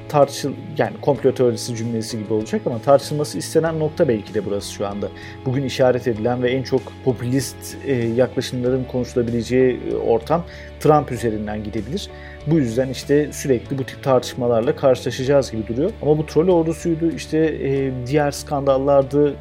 tartışıl 0.09 0.53
yani 0.79 0.93
komplo 1.01 1.35
teorisi 1.35 1.77
cümlesi 1.77 2.19
gibi 2.19 2.33
olacak 2.33 2.63
ama 2.67 2.79
tartışılması 2.79 3.39
istenen 3.39 3.79
nokta 3.79 4.09
belki 4.09 4.35
de 4.35 4.45
burası 4.45 4.73
şu 4.73 4.87
anda. 4.87 5.09
Bugün 5.47 5.63
işaret 5.63 6.09
edilen 6.09 6.43
ve 6.43 6.51
en 6.51 6.63
çok 6.63 6.83
popülist 7.05 7.77
e, 7.87 7.95
yaklaşımların 7.95 8.85
konuşulabileceği 8.85 9.81
e, 9.91 9.95
ortam 9.95 10.45
Trump 10.81 11.13
üzerinden 11.13 11.65
gidebilir. 11.65 12.11
Bu 12.47 12.59
yüzden 12.59 12.89
işte 12.89 13.33
sürekli 13.33 13.79
bu 13.79 13.85
tip 13.85 14.03
tartışmalarla 14.03 14.77
karşılaşacağız 14.77 15.51
gibi 15.51 15.67
duruyor. 15.69 15.91
Ama 16.03 16.19
bu 16.19 16.27
troll 16.27 16.49
ordusuydu 16.49 17.11
işte 17.11 17.39
e, 17.39 17.93
diğer 18.07 18.31
skandallardı 18.31 19.37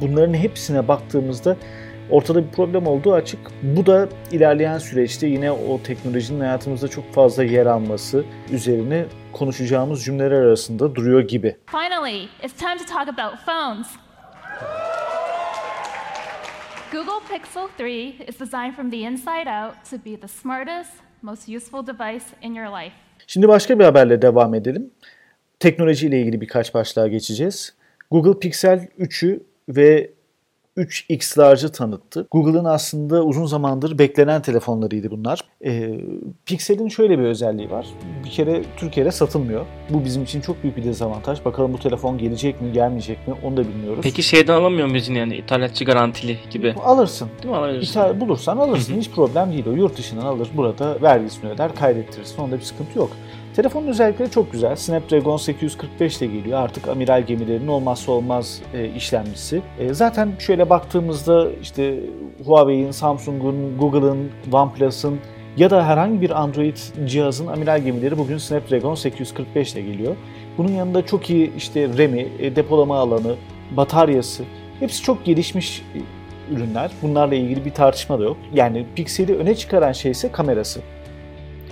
bunların 0.00 0.34
hepsine 0.34 0.88
baktığımızda 0.88 1.56
ortada 2.10 2.46
bir 2.46 2.50
problem 2.50 2.86
olduğu 2.86 3.14
açık. 3.14 3.40
Bu 3.62 3.86
da 3.86 4.08
ilerleyen 4.32 4.78
süreçte 4.78 5.26
yine 5.26 5.52
o 5.52 5.80
teknolojinin 5.82 6.40
hayatımızda 6.40 6.88
çok 6.88 7.12
fazla 7.12 7.44
yer 7.44 7.66
alması 7.66 8.24
üzerine 8.52 9.04
konuşacağımız 9.36 10.04
cümleler 10.04 10.30
arasında 10.30 10.94
duruyor 10.94 11.20
gibi. 11.20 11.56
Finally, 11.66 12.28
it's 12.42 12.54
time 12.54 12.76
to 12.76 12.84
talk 12.84 13.08
about 13.08 13.38
phones. 13.46 13.86
Google 16.92 17.20
Pixel 17.30 17.68
3 17.78 18.28
is 18.28 18.40
designed 18.40 18.74
from 18.74 18.90
the 18.90 18.96
inside 18.96 19.48
out 19.48 19.74
to 19.90 19.96
be 19.96 20.20
the 20.20 20.28
smartest, 20.28 20.90
most 21.22 21.48
useful 21.48 21.86
device 21.86 22.24
in 22.42 22.54
your 22.54 22.82
life. 22.82 22.92
Şimdi 23.26 23.48
başka 23.48 23.78
bir 23.78 23.84
haberle 23.84 24.22
devam 24.22 24.54
edelim. 24.54 24.90
Teknoloji 25.60 26.06
ile 26.06 26.20
ilgili 26.20 26.40
birkaç 26.40 26.74
başlığa 26.74 27.08
geçeceğiz. 27.08 27.74
Google 28.10 28.38
Pixel 28.38 28.88
3'ü 28.98 29.40
ve 29.68 30.10
3X 30.76 31.38
Large'ı 31.38 31.72
tanıttı. 31.72 32.26
Google'ın 32.30 32.64
aslında 32.64 33.22
uzun 33.22 33.46
zamandır 33.46 33.98
beklenen 33.98 34.42
telefonlarıydı 34.42 35.10
bunlar. 35.10 35.40
Ee, 35.64 36.00
Pixel'in 36.46 36.88
şöyle 36.88 37.18
bir 37.18 37.24
özelliği 37.24 37.70
var. 37.70 37.86
Bir 38.24 38.30
kere 38.30 38.62
Türkiye'de 38.76 39.10
satılmıyor. 39.10 39.66
Bu 39.90 40.04
bizim 40.04 40.22
için 40.22 40.40
çok 40.40 40.62
büyük 40.62 40.76
bir 40.76 40.84
dezavantaj. 40.84 41.44
Bakalım 41.44 41.72
bu 41.72 41.78
telefon 41.78 42.18
gelecek 42.18 42.60
mi 42.60 42.72
gelmeyecek 42.72 43.28
mi 43.28 43.34
onu 43.44 43.56
da 43.56 43.68
bilmiyoruz. 43.68 44.00
Peki 44.02 44.22
şeyden 44.22 44.54
alamıyor 44.54 44.88
muyuz 44.88 45.08
yani 45.08 45.36
ithalatçı 45.36 45.84
garantili 45.84 46.38
gibi? 46.50 46.74
Alırsın. 46.84 47.28
Değil 47.42 47.50
mi 47.50 47.56
alabilirsin? 47.56 47.90
İthal, 47.90 48.20
bulursan 48.20 48.56
alırsın. 48.56 48.96
Hiç 48.96 49.10
problem 49.10 49.52
değil 49.52 49.66
o. 49.66 49.72
Yurt 49.72 49.98
dışından 49.98 50.26
alır. 50.26 50.48
Burada 50.56 51.02
vergisini 51.02 51.50
öder 51.50 51.74
kaydettirirsin. 51.74 52.42
Onda 52.42 52.56
bir 52.56 52.62
sıkıntı 52.62 52.98
yok. 52.98 53.10
Telefonun 53.56 53.86
özellikleri 53.86 54.30
çok 54.30 54.52
güzel. 54.52 54.76
Snapdragon 54.76 55.36
845 55.36 56.22
ile 56.22 56.26
geliyor. 56.26 56.58
Artık 56.58 56.88
amiral 56.88 57.22
gemilerinin 57.26 57.68
olmazsa 57.68 58.12
olmaz 58.12 58.62
e, 58.74 58.88
işlemcisi. 58.88 59.62
E, 59.78 59.94
zaten 59.94 60.32
şöyle 60.38 60.70
baktığımızda 60.70 61.48
işte 61.62 62.00
Huawei'in, 62.44 62.90
Samsung'un, 62.90 63.78
Google'ın, 63.78 64.30
OnePlus'ın 64.52 65.20
ya 65.56 65.70
da 65.70 65.86
herhangi 65.86 66.20
bir 66.20 66.30
Android 66.30 66.76
cihazın 67.06 67.46
amiral 67.46 67.82
gemileri 67.82 68.18
bugün 68.18 68.38
Snapdragon 68.38 68.94
845 68.94 69.72
ile 69.72 69.82
geliyor. 69.82 70.16
Bunun 70.58 70.72
yanında 70.72 71.06
çok 71.06 71.30
iyi 71.30 71.56
işte 71.56 71.88
RAM'i, 71.98 72.28
e, 72.38 72.56
depolama 72.56 72.98
alanı, 72.98 73.36
bataryası 73.70 74.44
hepsi 74.80 75.02
çok 75.02 75.24
gelişmiş 75.24 75.82
e, 75.94 76.54
ürünler. 76.54 76.90
Bunlarla 77.02 77.34
ilgili 77.34 77.64
bir 77.64 77.72
tartışma 77.72 78.18
da 78.18 78.24
yok. 78.24 78.36
Yani 78.54 78.86
Pixel'i 78.96 79.36
öne 79.36 79.54
çıkaran 79.54 79.92
şey 79.92 80.10
ise 80.10 80.32
kamerası 80.32 80.80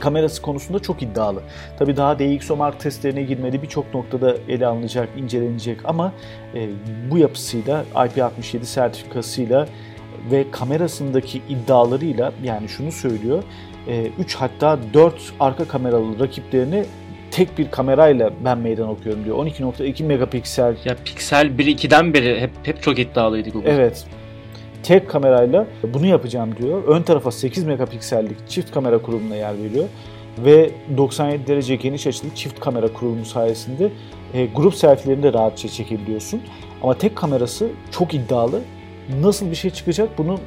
kamerası 0.00 0.42
konusunda 0.42 0.78
çok 0.78 1.02
iddialı. 1.02 1.42
Tabi 1.78 1.96
daha 1.96 2.18
DxOMark 2.18 2.80
testlerine 2.80 3.22
girmedi 3.22 3.62
birçok 3.62 3.94
noktada 3.94 4.36
ele 4.48 4.66
alınacak, 4.66 5.08
incelenecek 5.16 5.78
ama 5.84 6.12
e, 6.54 6.68
bu 7.10 7.18
yapısıyla 7.18 7.84
IP67 7.94 8.64
sertifikasıyla 8.64 9.68
ve 10.30 10.50
kamerasındaki 10.50 11.42
iddialarıyla 11.48 12.32
yani 12.42 12.68
şunu 12.68 12.92
söylüyor 12.92 13.42
3 14.18 14.34
e, 14.34 14.38
hatta 14.38 14.78
4 14.94 15.14
arka 15.40 15.64
kameralı 15.64 16.20
rakiplerini 16.20 16.84
tek 17.30 17.58
bir 17.58 17.70
kamerayla 17.70 18.30
ben 18.44 18.58
meydan 18.58 18.88
okuyorum 18.88 19.24
diyor. 19.24 19.36
12.2 19.36 20.04
megapiksel. 20.04 20.76
Ya 20.84 20.96
piksel 21.04 21.46
1-2'den 21.46 22.14
beri 22.14 22.40
hep 22.40 22.50
hep 22.62 22.82
çok 22.82 22.98
iddialıydı 22.98 23.50
Google. 23.50 23.70
Evet 23.70 24.06
tek 24.84 25.10
kamerayla 25.10 25.66
bunu 25.82 26.06
yapacağım 26.06 26.56
diyor. 26.56 26.84
Ön 26.84 27.02
tarafa 27.02 27.30
8 27.30 27.64
megapiksellik 27.64 28.48
çift 28.48 28.70
kamera 28.70 29.02
kurulumuna 29.02 29.36
yer 29.36 29.62
veriyor. 29.62 29.84
Ve 30.38 30.70
97 30.96 31.46
derece 31.46 31.76
geniş 31.76 32.06
açılı 32.06 32.34
çift 32.34 32.60
kamera 32.60 32.92
kurulumu 32.92 33.24
sayesinde 33.24 33.90
e, 34.34 34.46
grup 34.46 34.74
selfilerini 34.74 35.22
de 35.22 35.32
rahatça 35.32 35.68
çekebiliyorsun. 35.68 36.40
Ama 36.82 36.98
tek 36.98 37.16
kamerası 37.16 37.68
çok 37.90 38.14
iddialı. 38.14 38.60
Nasıl 39.20 39.50
bir 39.50 39.56
şey 39.56 39.70
çıkacak 39.70 40.08
bunu 40.18 40.38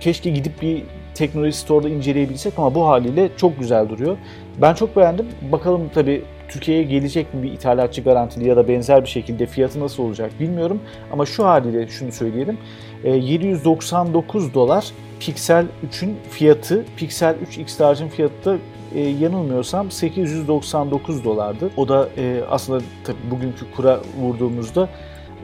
keşke 0.00 0.30
gidip 0.30 0.62
bir 0.62 0.82
teknoloji 1.14 1.52
store'da 1.52 1.88
inceleyebilsek 1.88 2.58
ama 2.58 2.74
bu 2.74 2.88
haliyle 2.88 3.30
çok 3.36 3.58
güzel 3.58 3.88
duruyor. 3.88 4.16
Ben 4.62 4.74
çok 4.74 4.96
beğendim. 4.96 5.26
Bakalım 5.52 5.90
tabii 5.94 6.24
Türkiye'ye 6.50 6.82
gelecek 6.82 7.34
mi 7.34 7.42
bir 7.42 7.52
ithalatçı 7.52 8.02
garantili 8.02 8.48
ya 8.48 8.56
da 8.56 8.68
benzer 8.68 9.02
bir 9.02 9.08
şekilde 9.08 9.46
fiyatı 9.46 9.80
nasıl 9.80 10.02
olacak 10.02 10.30
bilmiyorum. 10.40 10.80
Ama 11.12 11.26
şu 11.26 11.44
haliyle 11.44 11.88
şunu 11.88 12.12
söyleyelim. 12.12 12.58
799 13.04 14.48
e, 14.48 14.54
dolar 14.54 14.92
Pixel 15.20 15.66
3'ün 15.92 16.16
fiyatı. 16.30 16.84
Pixel 16.96 17.34
3 17.48 17.58
X 17.58 17.80
Large'ın 17.80 18.08
fiyatı 18.08 18.44
da 18.44 18.58
e, 18.94 19.00
yanılmıyorsam 19.00 19.90
899 19.90 21.24
dolardı. 21.24 21.70
O 21.76 21.88
da 21.88 22.08
e, 22.16 22.40
aslında 22.50 22.84
tabii 23.04 23.30
bugünkü 23.30 23.70
kura 23.76 24.00
vurduğumuzda 24.20 24.88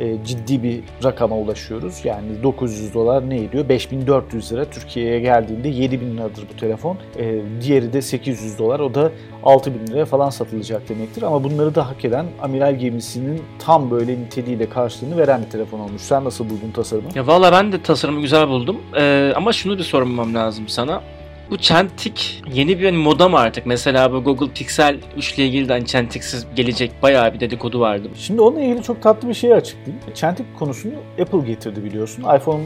e, 0.00 0.25
ciddi 0.25 0.62
bir 0.62 0.81
rakama 1.05 1.37
ulaşıyoruz. 1.37 2.00
Yani 2.05 2.43
900 2.43 2.95
dolar 2.95 3.31
ne 3.31 3.38
ediyor? 3.38 3.69
5400 3.69 4.53
lira. 4.53 4.65
Türkiye'ye 4.65 5.21
geldiğinde 5.21 5.69
7000 5.69 6.17
liradır 6.17 6.45
bu 6.55 6.57
telefon. 6.57 6.99
E, 7.19 7.41
diğeri 7.62 7.93
de 7.93 8.03
800 8.03 8.59
dolar. 8.59 8.81
O 8.81 8.95
da 8.95 9.11
6000 9.45 9.87
liraya 9.87 10.05
falan 10.05 10.31
satılacak 10.31 10.88
demektir. 10.88 11.23
Ama 11.23 11.45
bunları 11.45 11.75
da 11.75 11.88
hak 11.88 12.05
eden 12.05 12.26
amiral 12.43 12.79
gemisinin 12.79 13.43
tam 13.59 13.91
böyle 13.91 14.19
niteliğiyle 14.19 14.69
karşılığını 14.69 15.17
veren 15.17 15.43
bir 15.45 15.50
telefon 15.50 15.81
olmuş. 15.81 16.03
Sen 16.03 16.25
nasıl 16.25 16.45
buldun 16.45 16.71
tasarımı? 16.75 17.09
Ya 17.15 17.26
valla 17.26 17.53
ben 17.53 17.73
de 17.73 17.83
tasarımı 17.83 18.21
güzel 18.21 18.49
buldum. 18.49 18.76
Ee, 18.97 19.33
ama 19.37 19.53
şunu 19.53 19.79
bir 19.79 19.83
sormam 19.83 20.35
lazım 20.35 20.69
sana. 20.69 21.03
Bu 21.50 21.59
Çentik 21.59 22.43
yeni 22.53 22.81
bir 22.81 22.93
moda 22.93 23.29
mı 23.29 23.38
artık? 23.38 23.67
Mesela 23.67 24.12
bu 24.12 24.25
Google 24.25 24.53
Pixel 24.53 24.97
3 25.17 25.35
ile 25.35 25.47
ilgili 25.47 25.69
de 25.69 25.73
hani 25.73 25.87
Çentiksiz 25.87 26.47
gelecek 26.57 27.03
bayağı 27.03 27.35
bir 27.35 27.41
dedikodu 27.41 27.81
vardı. 27.81 28.09
Şimdi 28.17 28.41
onunla 28.41 28.61
ilgili 28.61 28.83
çok 28.83 29.03
tatlı 29.03 29.29
bir 29.29 29.35
şey 29.35 29.55
açıklayayım. 29.55 30.00
Çentik 30.15 30.47
konusunu 30.59 30.93
Apple 31.21 31.38
getirdi 31.38 31.85
biliyorsun. 31.85 32.23
iPhone 32.37 32.62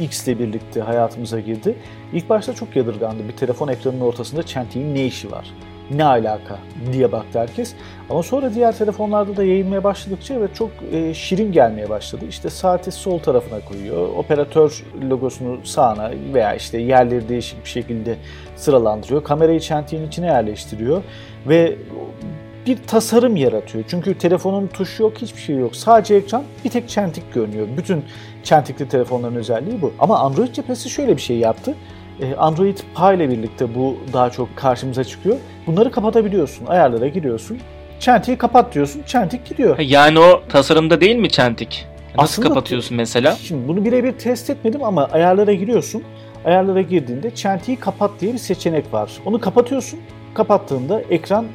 X 0.00 0.28
ile 0.28 0.38
birlikte 0.38 0.80
hayatımıza 0.80 1.40
girdi. 1.40 1.76
İlk 2.12 2.28
başta 2.28 2.54
çok 2.54 2.76
yadırgandı. 2.76 3.28
Bir 3.28 3.36
telefon 3.36 3.68
ekranının 3.68 4.00
ortasında 4.00 4.42
çentiğin 4.42 4.94
ne 4.94 5.06
işi 5.06 5.30
var? 5.30 5.50
Ne 5.90 6.04
alaka 6.04 6.58
diye 6.92 7.12
baktı 7.12 7.38
herkes. 7.38 7.74
Ama 8.10 8.22
sonra 8.22 8.54
diğer 8.54 8.78
telefonlarda 8.78 9.36
da 9.36 9.44
yayılmaya 9.44 9.84
başladıkça 9.84 10.34
evet 10.34 10.54
çok 10.54 10.70
e, 10.92 11.14
şirin 11.14 11.52
gelmeye 11.52 11.88
başladı. 11.88 12.24
İşte 12.28 12.50
saati 12.50 12.92
sol 12.92 13.18
tarafına 13.18 13.60
koyuyor. 13.60 14.08
Operatör 14.08 14.84
logosunu 15.10 15.66
sağına 15.66 16.10
veya 16.34 16.54
işte 16.54 16.78
yerleri 16.78 17.28
değişik 17.28 17.64
bir 17.64 17.68
şekilde 17.68 18.16
sıralandırıyor. 18.56 19.24
Kamerayı 19.24 19.60
çentiğin 19.60 20.06
içine 20.06 20.26
yerleştiriyor 20.26 21.02
ve 21.48 21.76
bir 22.66 22.78
tasarım 22.86 23.36
yaratıyor. 23.36 23.84
Çünkü 23.88 24.18
telefonun 24.18 24.66
tuşu 24.66 25.02
yok, 25.02 25.12
hiçbir 25.18 25.40
şey 25.40 25.56
yok. 25.56 25.76
Sadece 25.76 26.14
ekran 26.14 26.42
bir 26.64 26.70
tek 26.70 26.88
çentik 26.88 27.34
görünüyor. 27.34 27.66
Bütün 27.76 28.04
çentikli 28.42 28.88
telefonların 28.88 29.36
özelliği 29.36 29.82
bu. 29.82 29.92
Ama 29.98 30.18
Android 30.18 30.52
cephesi 30.52 30.90
şöyle 30.90 31.16
bir 31.16 31.22
şey 31.22 31.38
yaptı. 31.38 31.74
E, 32.22 32.34
Android 32.36 32.78
Pie 32.96 33.16
ile 33.16 33.30
birlikte 33.30 33.74
bu 33.74 33.96
daha 34.12 34.30
çok 34.30 34.56
karşımıza 34.56 35.04
çıkıyor. 35.04 35.36
Bunları 35.66 35.90
kapatabiliyorsun. 35.90 36.66
Ayarlara 36.66 37.08
giriyorsun. 37.08 37.58
Çentiği 38.00 38.38
kapat 38.38 38.74
diyorsun. 38.74 39.02
Çentik 39.06 39.44
gidiyor. 39.44 39.78
Yani 39.78 40.18
o 40.18 40.42
tasarımda 40.48 41.00
değil 41.00 41.16
mi 41.16 41.30
çentik? 41.30 41.86
Nasıl 42.18 42.32
Aslında, 42.32 42.48
kapatıyorsun 42.48 42.96
mesela? 42.96 43.32
Şimdi 43.32 43.68
bunu 43.68 43.84
birebir 43.84 44.12
test 44.12 44.50
etmedim 44.50 44.84
ama 44.84 45.04
ayarlara 45.04 45.52
giriyorsun. 45.52 46.02
Ayarlara 46.44 46.80
girdiğinde 46.80 47.34
çentiği 47.34 47.76
kapat 47.76 48.10
diye 48.20 48.32
bir 48.32 48.38
seçenek 48.38 48.92
var. 48.94 49.10
Onu 49.26 49.40
kapatıyorsun. 49.40 50.00
Kapattığında 50.34 51.00
ekran 51.10 51.46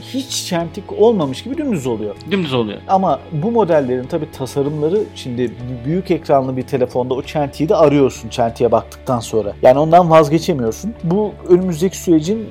hiç 0.00 0.46
çentik 0.46 0.84
olmamış 0.98 1.42
gibi 1.42 1.58
dümdüz 1.58 1.86
oluyor. 1.86 2.16
Dümdüz 2.30 2.54
oluyor. 2.54 2.78
Ama 2.88 3.20
bu 3.32 3.50
modellerin 3.50 4.04
tabi 4.04 4.30
tasarımları 4.30 5.02
şimdi 5.14 5.52
büyük 5.84 6.10
ekranlı 6.10 6.56
bir 6.56 6.62
telefonda 6.62 7.14
o 7.14 7.22
çentiği 7.22 7.68
de 7.68 7.76
arıyorsun 7.76 8.28
çentiğe 8.28 8.72
baktıktan 8.72 9.20
sonra. 9.20 9.52
Yani 9.62 9.78
ondan 9.78 10.10
vazgeçemiyorsun. 10.10 10.94
Bu 11.04 11.32
önümüzdeki 11.48 11.98
sürecin 11.98 12.48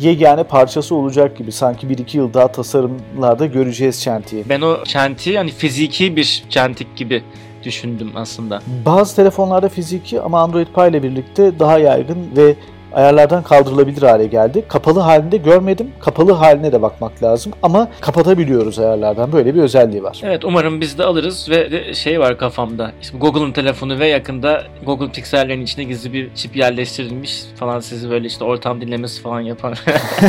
yegane 0.00 0.44
parçası 0.44 0.94
olacak 0.94 1.36
gibi. 1.36 1.52
Sanki 1.52 1.86
1-2 1.86 2.16
yıl 2.16 2.34
daha 2.34 2.52
tasarımlarda 2.52 3.46
göreceğiz 3.46 4.02
çentiği. 4.02 4.44
Ben 4.48 4.60
o 4.60 4.84
çentiği 4.84 5.36
hani 5.38 5.50
fiziki 5.50 6.16
bir 6.16 6.44
çentik 6.48 6.96
gibi 6.96 7.22
düşündüm 7.62 8.10
aslında. 8.14 8.62
Bazı 8.86 9.16
telefonlarda 9.16 9.68
fiziki 9.68 10.20
ama 10.20 10.40
Android 10.40 10.66
Pie 10.66 10.88
ile 10.88 11.02
birlikte 11.02 11.58
daha 11.58 11.78
yaygın 11.78 12.18
ve 12.36 12.54
ayarlardan 12.92 13.42
kaldırılabilir 13.42 14.02
hale 14.02 14.26
geldi. 14.26 14.64
Kapalı 14.68 15.00
halinde 15.00 15.36
görmedim. 15.36 15.90
Kapalı 16.00 16.32
haline 16.32 16.72
de 16.72 16.82
bakmak 16.82 17.22
lazım 17.22 17.52
ama 17.62 17.88
kapatabiliyoruz 18.00 18.78
ayarlardan. 18.78 19.32
Böyle 19.32 19.54
bir 19.54 19.60
özelliği 19.60 20.02
var. 20.02 20.20
Evet 20.24 20.44
umarım 20.44 20.80
biz 20.80 20.98
de 20.98 21.04
alırız 21.04 21.50
ve 21.50 21.94
şey 21.94 22.20
var 22.20 22.38
kafamda. 22.38 22.92
İşte 23.02 23.18
Google'ın 23.18 23.52
telefonu 23.52 23.98
ve 23.98 24.06
yakında 24.06 24.62
Google 24.86 25.12
Pixel'lerin 25.12 25.62
içine 25.62 25.84
gizli 25.84 26.12
bir 26.12 26.34
çip 26.34 26.56
yerleştirilmiş 26.56 27.42
falan 27.56 27.80
sizi 27.80 28.10
böyle 28.10 28.26
işte 28.26 28.44
ortam 28.44 28.80
dinlemesi 28.80 29.22
falan 29.22 29.40
yapar. 29.40 29.84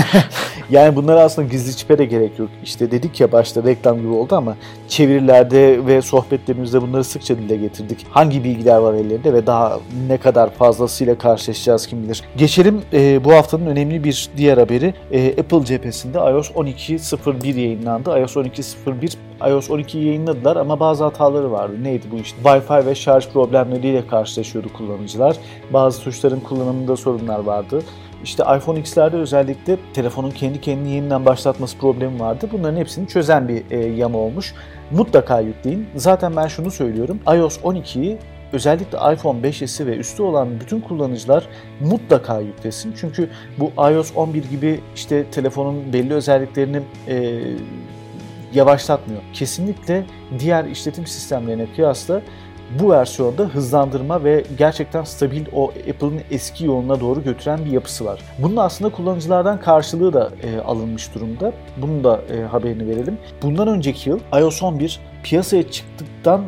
yani 0.70 0.96
bunlara 0.96 1.20
aslında 1.20 1.48
gizli 1.48 1.78
çipe 1.78 1.98
de 1.98 2.06
gerek 2.06 2.40
yok. 2.40 2.50
İşte 2.64 2.92
dedik 2.92 3.20
ya 3.20 3.32
başta 3.32 3.64
reklam 3.64 3.98
gibi 3.98 4.08
oldu 4.12 4.36
ama 4.36 4.56
çevirilerde 4.92 5.86
ve 5.88 6.02
sohbetlerimizde 6.02 6.82
bunları 6.82 7.04
sıkça 7.04 7.38
dile 7.38 7.56
getirdik. 7.56 8.06
Hangi 8.10 8.44
bilgiler 8.44 8.78
var 8.78 8.94
ellerinde 8.94 9.34
ve 9.34 9.48
daha 9.48 9.80
ne 10.08 10.18
kadar 10.18 10.50
fazlasıyla 10.50 11.18
karşılaşacağız 11.18 11.88
kim 11.88 12.04
bilir. 12.04 12.22
Geçelim 12.38 12.82
e, 12.94 13.24
bu 13.24 13.34
haftanın 13.34 13.66
önemli 13.66 14.04
bir 14.04 14.30
diğer 14.38 14.58
haberi. 14.58 14.94
E, 15.12 15.30
Apple 15.42 15.66
cephesinde 15.66 16.18
iOS 16.18 16.52
12.01 16.52 17.60
yayınlandı. 17.60 18.20
iOS 18.20 18.36
12.01 18.36 19.16
iOS 19.50 19.70
12 19.70 19.98
yayınladılar 19.98 20.56
ama 20.56 20.80
bazı 20.80 21.04
hataları 21.04 21.52
vardı. 21.52 21.84
Neydi 21.84 22.06
bu 22.12 22.16
işte? 22.18 22.42
Wi-Fi 22.44 22.86
ve 22.86 22.96
şarj 22.96 23.28
problemleriyle 23.28 24.08
karşılaşıyordu 24.08 24.74
kullanıcılar. 24.74 25.36
Bazı 25.74 26.04
tuşların 26.04 26.40
kullanımında 26.40 26.96
sorunlar 26.96 27.40
vardı. 27.40 27.82
İşte 28.24 28.44
iPhone 28.58 28.80
X'lerde 28.80 29.18
özellikle 29.18 29.78
telefonun 29.94 30.32
kendi 30.32 30.62
kendini 30.62 30.92
yeniden 30.92 31.26
başlatması 31.26 31.78
problemi 31.78 32.20
vardı. 32.20 32.50
Bunların 32.52 32.78
hepsini 32.78 33.08
çözen 33.08 33.48
bir 33.48 33.64
e, 33.72 33.78
yama 33.78 34.18
olmuş. 34.18 34.54
Mutlaka 34.92 35.40
yükleyin. 35.40 35.88
Zaten 35.96 36.36
ben 36.36 36.48
şunu 36.48 36.72
söylüyorum. 36.72 37.20
iOS 37.28 37.58
12'yi 37.58 38.18
özellikle 38.54 38.98
iPhone 39.14 39.40
5'si 39.48 39.86
ve 39.86 39.98
üstü 39.98 40.24
olan 40.24 40.60
bütün 40.60 40.82
kullanıcılar 40.82 41.48
mutlaka 41.80 42.40
yüklesin. 42.40 42.94
Çünkü 43.02 43.30
bu 43.60 43.72
iOS 43.92 44.12
11 44.16 44.44
gibi 44.44 44.80
işte 44.96 45.26
telefonun 45.32 45.94
belli 45.94 46.14
özelliklerini 46.14 46.82
e, 47.08 47.42
yavaşlatmıyor. 48.54 49.22
Kesinlikle 49.34 50.04
diğer 50.40 50.66
işletim 50.66 51.08
sistemlerine 51.08 51.66
kıyasla 51.76 52.22
bu 52.80 52.92
versiyonda 52.92 53.44
hızlandırma 53.44 54.24
ve 54.24 54.44
gerçekten 54.58 55.04
stabil 55.04 55.46
o 55.54 55.68
Apple'ın 55.70 56.22
eski 56.32 56.66
yoluna 56.66 57.00
doğru 57.00 57.24
götüren 57.24 57.66
bir 57.66 57.72
yapısı 57.72 58.06
var. 58.06 58.22
Bunun 58.40 58.56
aslında 58.58 58.92
kullanıcılardan 58.92 59.60
karşılığı 59.60 60.14
da 60.14 60.32
e, 60.44 60.62
alınmış 60.62 61.16
durumda. 61.16 61.54
Bunun 61.78 62.04
da 62.04 62.22
e, 62.34 62.42
haberini 62.42 62.88
verelim. 62.88 63.18
Bundan 63.42 63.68
önceki 63.68 64.10
yıl 64.10 64.20
iOS 64.40 64.64
11 64.64 65.00
piyasaya 65.24 65.72
çıktıktan 65.72 66.42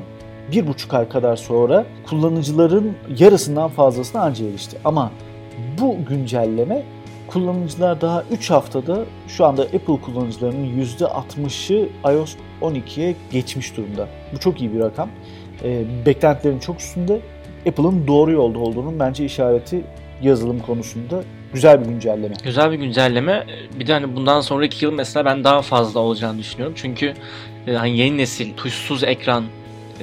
bir 0.52 0.68
buçuk 0.68 0.94
ay 0.94 1.10
kadar 1.10 1.36
sonra 1.36 1.86
kullanıcıların 2.10 2.96
yarısından 3.18 3.70
fazlasına 3.70 4.22
anca 4.22 4.46
erişti. 4.46 4.78
Ama 4.86 5.12
bu 5.82 5.98
güncelleme 6.10 6.84
kullanıcılar 7.28 8.02
daha 8.02 8.24
3 8.32 8.50
haftada 8.50 9.00
şu 9.28 9.46
anda 9.46 9.62
Apple 9.62 10.02
kullanıcılarının 10.02 10.84
%60'ı 10.84 11.90
iOS 12.14 12.36
12'ye 12.62 13.16
geçmiş 13.32 13.78
durumda. 13.78 14.08
Bu 14.34 14.40
çok 14.40 14.62
iyi 14.62 14.74
bir 14.74 14.80
rakam. 14.80 15.10
E, 15.64 15.84
beklentilerin 16.06 16.60
çok 16.60 16.80
üstünde. 16.80 17.20
Apple'ın 17.68 18.08
doğru 18.08 18.32
yolda 18.32 18.60
olduğunun 18.60 19.00
bence 19.00 19.26
işareti 19.26 19.84
yazılım 20.22 20.60
konusunda 20.60 21.24
güzel 21.54 21.82
bir 21.82 21.86
güncelleme. 21.86 22.36
Güzel 22.44 22.72
bir 22.72 22.78
güncelleme. 22.78 23.46
Bir 23.80 23.88
de 23.88 23.94
hani 23.94 24.16
bundan 24.16 24.42
sonraki 24.42 24.86
yıl 24.86 24.94
mesela 24.94 25.26
ben 25.26 25.44
daha 25.44 25.62
fazla 25.62 26.00
olacağını 26.00 26.40
düşünüyorum. 26.40 26.76
Çünkü 26.78 27.14
e, 27.68 27.74
hani 27.74 27.98
yeni 27.98 28.18
nesil 28.18 28.54
tuşsuz 28.54 29.04
ekran 29.04 29.44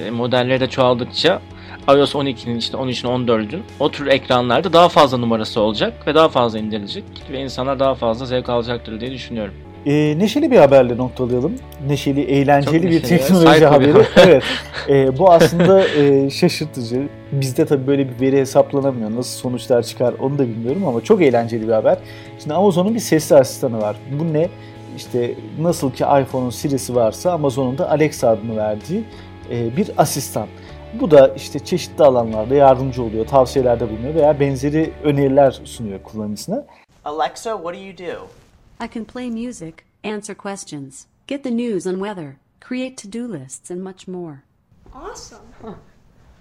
e, 0.05 0.09
modelleri 0.09 0.59
de 0.59 0.67
çoğaldıkça 0.67 1.41
iOS 1.87 2.15
12'nin 2.15 2.57
işte 2.57 2.77
13'ün 2.77 3.27
14'ün 3.27 3.63
o 3.79 3.91
tür 3.91 4.07
ekranlarda 4.07 4.73
daha 4.73 4.89
fazla 4.89 5.17
numarası 5.17 5.61
olacak 5.61 6.07
ve 6.07 6.15
daha 6.15 6.29
fazla 6.29 6.59
indirilecek 6.59 7.03
ve 7.31 7.41
insanlar 7.41 7.79
daha 7.79 7.95
fazla 7.95 8.25
zevk 8.25 8.49
alacaktır 8.49 8.99
diye 9.01 9.11
düşünüyorum. 9.11 9.53
E, 9.85 10.19
neşeli 10.19 10.51
bir 10.51 10.57
haberle 10.57 10.97
noktalayalım. 10.97 11.55
Neşeli, 11.87 12.21
eğlenceli 12.21 12.89
bir 12.89 13.03
teknoloji 13.03 13.65
haberi. 13.65 13.95
Bir 13.95 14.07
evet. 14.17 14.43
E, 14.89 15.17
bu 15.17 15.31
aslında 15.31 15.87
e, 15.87 16.29
şaşırtıcı. 16.29 17.07
Bizde 17.31 17.65
tabii 17.65 17.87
böyle 17.87 18.09
bir 18.09 18.21
veri 18.21 18.37
hesaplanamıyor. 18.39 19.15
Nasıl 19.15 19.39
sonuçlar 19.39 19.83
çıkar 19.83 20.13
onu 20.19 20.37
da 20.37 20.47
bilmiyorum 20.47 20.87
ama 20.87 21.01
çok 21.01 21.21
eğlenceli 21.21 21.67
bir 21.67 21.73
haber. 21.73 21.97
Şimdi 22.39 22.53
Amazon'un 22.53 22.95
bir 22.95 22.99
sesli 22.99 23.35
asistanı 23.35 23.81
var. 23.81 23.95
Bu 24.19 24.33
ne? 24.33 24.49
İşte 24.97 25.35
nasıl 25.59 25.91
ki 25.91 26.03
iPhone'un 26.03 26.49
Siri'si 26.49 26.95
varsa 26.95 27.31
Amazon'un 27.31 27.77
da 27.77 27.91
Alexa 27.91 28.29
adını 28.29 28.57
verdiği 28.57 29.03
e, 29.51 29.77
bir 29.77 29.91
asistan. 29.97 30.47
Bu 30.93 31.11
da 31.11 31.27
işte 31.35 31.59
çeşitli 31.59 32.03
alanlarda 32.03 32.55
yardımcı 32.55 33.03
oluyor, 33.03 33.27
tavsiyelerde 33.27 33.89
bulunuyor 33.89 34.15
veya 34.15 34.39
benzeri 34.39 34.91
öneriler 35.03 35.61
sunuyor 35.63 36.03
kullanıcısına. 36.03 36.65
Alexa, 37.05 37.51
what 37.51 37.75
do 37.75 37.79
you 37.79 37.97
do? 37.97 38.40
I 38.83 38.87
can 38.87 39.05
play 39.05 39.29
music, 39.29 39.85
answer 40.03 40.33
questions, 40.33 41.05
get 41.27 41.43
the 41.43 41.51
news 41.51 41.85
and 41.85 42.01
weather, 42.01 42.39
create 42.59 42.97
to-do 42.97 43.27
lists 43.27 43.69
and 43.69 43.83
much 43.83 44.07
more. 44.07 44.43
Awesome. 44.91 45.45
Huh. 45.61 45.75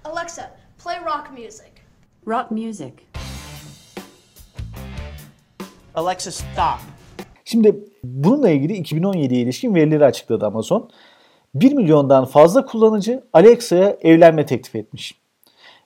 Alexa, 0.07 0.50
play 0.83 0.96
rock 1.05 1.31
music. 1.33 1.83
Rock 2.26 2.50
music. 2.50 2.92
Alexa 5.94 6.31
stop. 6.31 6.81
Şimdi 7.44 7.85
bununla 8.05 8.50
ilgili 8.50 8.81
2017'ye 8.83 9.40
ilişkin 9.40 9.74
verileri 9.74 10.05
açıkladı 10.05 10.46
Amazon. 10.46 10.90
1 11.55 11.72
milyondan 11.72 12.24
fazla 12.24 12.66
kullanıcı 12.66 13.24
Alexa'ya 13.33 13.96
evlenme 14.00 14.46
teklif 14.46 14.76
etmiş. 14.76 15.19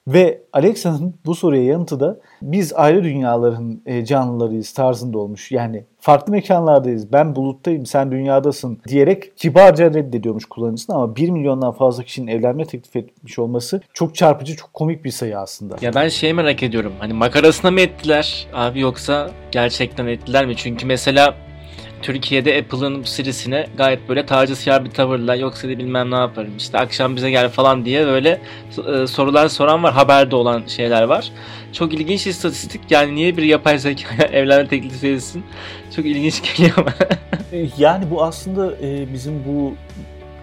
Ve 0.06 0.42
Alexa'nın 0.52 1.14
bu 1.26 1.34
soruya 1.34 1.64
yanıtı 1.64 2.00
da 2.00 2.20
biz 2.42 2.72
ayrı 2.72 3.04
dünyaların 3.04 3.82
e, 3.86 4.04
canlılarıyız 4.04 4.72
tarzında 4.72 5.18
olmuş. 5.18 5.52
Yani 5.52 5.84
farklı 6.00 6.32
mekanlardayız, 6.32 7.12
ben 7.12 7.36
buluttayım, 7.36 7.86
sen 7.86 8.12
dünyadasın 8.12 8.80
diyerek 8.88 9.36
kibarca 9.36 9.94
reddediyormuş 9.94 10.44
kullanıcısını 10.44 10.96
ama 10.96 11.16
1 11.16 11.30
milyondan 11.30 11.72
fazla 11.72 12.02
kişinin 12.02 12.26
evlenme 12.26 12.64
teklif 12.64 12.96
etmiş 12.96 13.38
olması 13.38 13.80
çok 13.94 14.14
çarpıcı, 14.14 14.56
çok 14.56 14.74
komik 14.74 15.04
bir 15.04 15.10
sayı 15.10 15.38
aslında. 15.38 15.76
Ya 15.80 15.94
ben 15.94 16.08
şey 16.08 16.32
merak 16.32 16.62
ediyorum. 16.62 16.92
Hani 16.98 17.12
makarasına 17.12 17.70
mı 17.70 17.80
ettiler 17.80 18.46
abi 18.54 18.80
yoksa 18.80 19.30
gerçekten 19.50 20.06
ettiler 20.06 20.46
mi? 20.46 20.56
Çünkü 20.56 20.86
mesela 20.86 21.34
Türkiye'de 22.04 22.58
Apple'ın 22.58 23.02
serisine 23.02 23.66
gayet 23.76 24.08
böyle 24.08 24.26
tacizkar 24.26 24.84
bir 24.84 24.90
tavırla 24.90 25.34
yoksa 25.34 25.68
da 25.68 25.78
bilmem 25.78 26.10
ne 26.10 26.14
yaparım 26.14 26.56
işte 26.58 26.78
akşam 26.78 27.16
bize 27.16 27.30
gel 27.30 27.48
falan 27.48 27.84
diye 27.84 28.06
böyle 28.06 28.40
e, 28.88 29.06
sorular 29.06 29.48
soran 29.48 29.82
var 29.82 29.92
haberde 29.92 30.36
olan 30.36 30.62
şeyler 30.66 31.02
var. 31.02 31.32
Çok 31.72 31.94
ilginç 31.94 32.26
istatistik 32.26 32.80
yani 32.90 33.14
niye 33.14 33.36
bir 33.36 33.42
yapay 33.42 33.78
zeka 33.78 34.24
evlenme 34.32 34.68
teklifi 34.68 35.08
edilsin 35.08 35.44
çok 35.96 36.04
ilginç 36.04 36.56
geliyor. 36.56 36.86
E, 37.52 37.66
yani 37.78 38.10
bu 38.10 38.24
aslında 38.24 38.76
e, 38.82 39.12
bizim 39.12 39.44
bu 39.44 39.74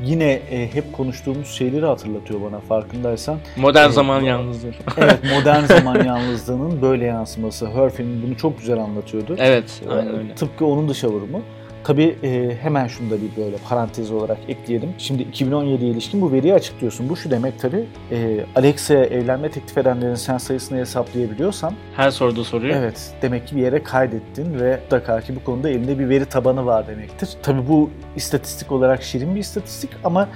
yine 0.03 0.31
e, 0.31 0.73
hep 0.73 0.93
konuştuğumuz 0.93 1.47
şeyleri 1.47 1.85
hatırlatıyor 1.85 2.41
bana 2.41 2.59
farkındaysan. 2.59 3.37
Modern 3.57 3.89
e, 3.89 3.91
zaman 3.91 4.21
yalnızlığı. 4.21 4.71
evet 4.97 5.19
modern 5.35 5.65
zaman 5.65 6.03
yalnızlığının 6.03 6.81
böyle 6.81 7.05
yansıması. 7.05 7.67
Her 7.69 7.89
film 7.89 8.23
bunu 8.27 8.37
çok 8.37 8.59
güzel 8.59 8.79
anlatıyordu. 8.79 9.35
Evet 9.39 9.81
aynen 9.89 10.19
öyle. 10.19 10.35
Tıpkı 10.35 10.65
onun 10.65 10.89
dışa 10.89 11.07
vurumu. 11.07 11.41
Tabii 11.83 12.15
e, 12.23 12.57
hemen 12.61 12.87
şunu 12.87 13.09
da 13.09 13.15
bir 13.21 13.43
böyle 13.43 13.57
parantez 13.69 14.11
olarak 14.11 14.37
ekleyelim. 14.47 14.93
Şimdi 14.97 15.23
2017'ye 15.23 15.91
ilişkin 15.91 16.21
bu 16.21 16.31
veriyi 16.31 16.53
açıklıyorsun. 16.53 17.09
Bu 17.09 17.17
şu 17.17 17.31
demek 17.31 17.59
tabii 17.59 17.85
e, 18.11 18.45
Alexa'ya 18.55 19.03
evlenme 19.03 19.51
teklif 19.51 19.77
edenlerin 19.77 20.15
sen 20.15 20.37
sayısını 20.37 20.77
hesaplayabiliyorsan 20.77 21.73
her 21.95 22.11
sorduğu 22.11 22.43
soruyu. 22.43 22.73
Evet. 22.73 23.13
Demek 23.21 23.47
ki 23.47 23.55
bir 23.55 23.61
yere 23.61 23.83
kaydettin 23.83 24.59
ve 24.59 24.79
mutlaka 24.81 25.21
ki 25.21 25.35
bu 25.35 25.43
konuda 25.43 25.69
elinde 25.69 25.99
bir 25.99 26.09
veri 26.09 26.25
tabanı 26.25 26.65
var 26.65 26.87
demektir. 26.87 27.29
Tabii 27.43 27.67
bu 27.67 27.89
istatistik 28.15 28.71
olarak 28.71 29.03
şirin 29.03 29.35
bir 29.35 29.39
istatistik 29.39 29.89
ama 30.03 30.29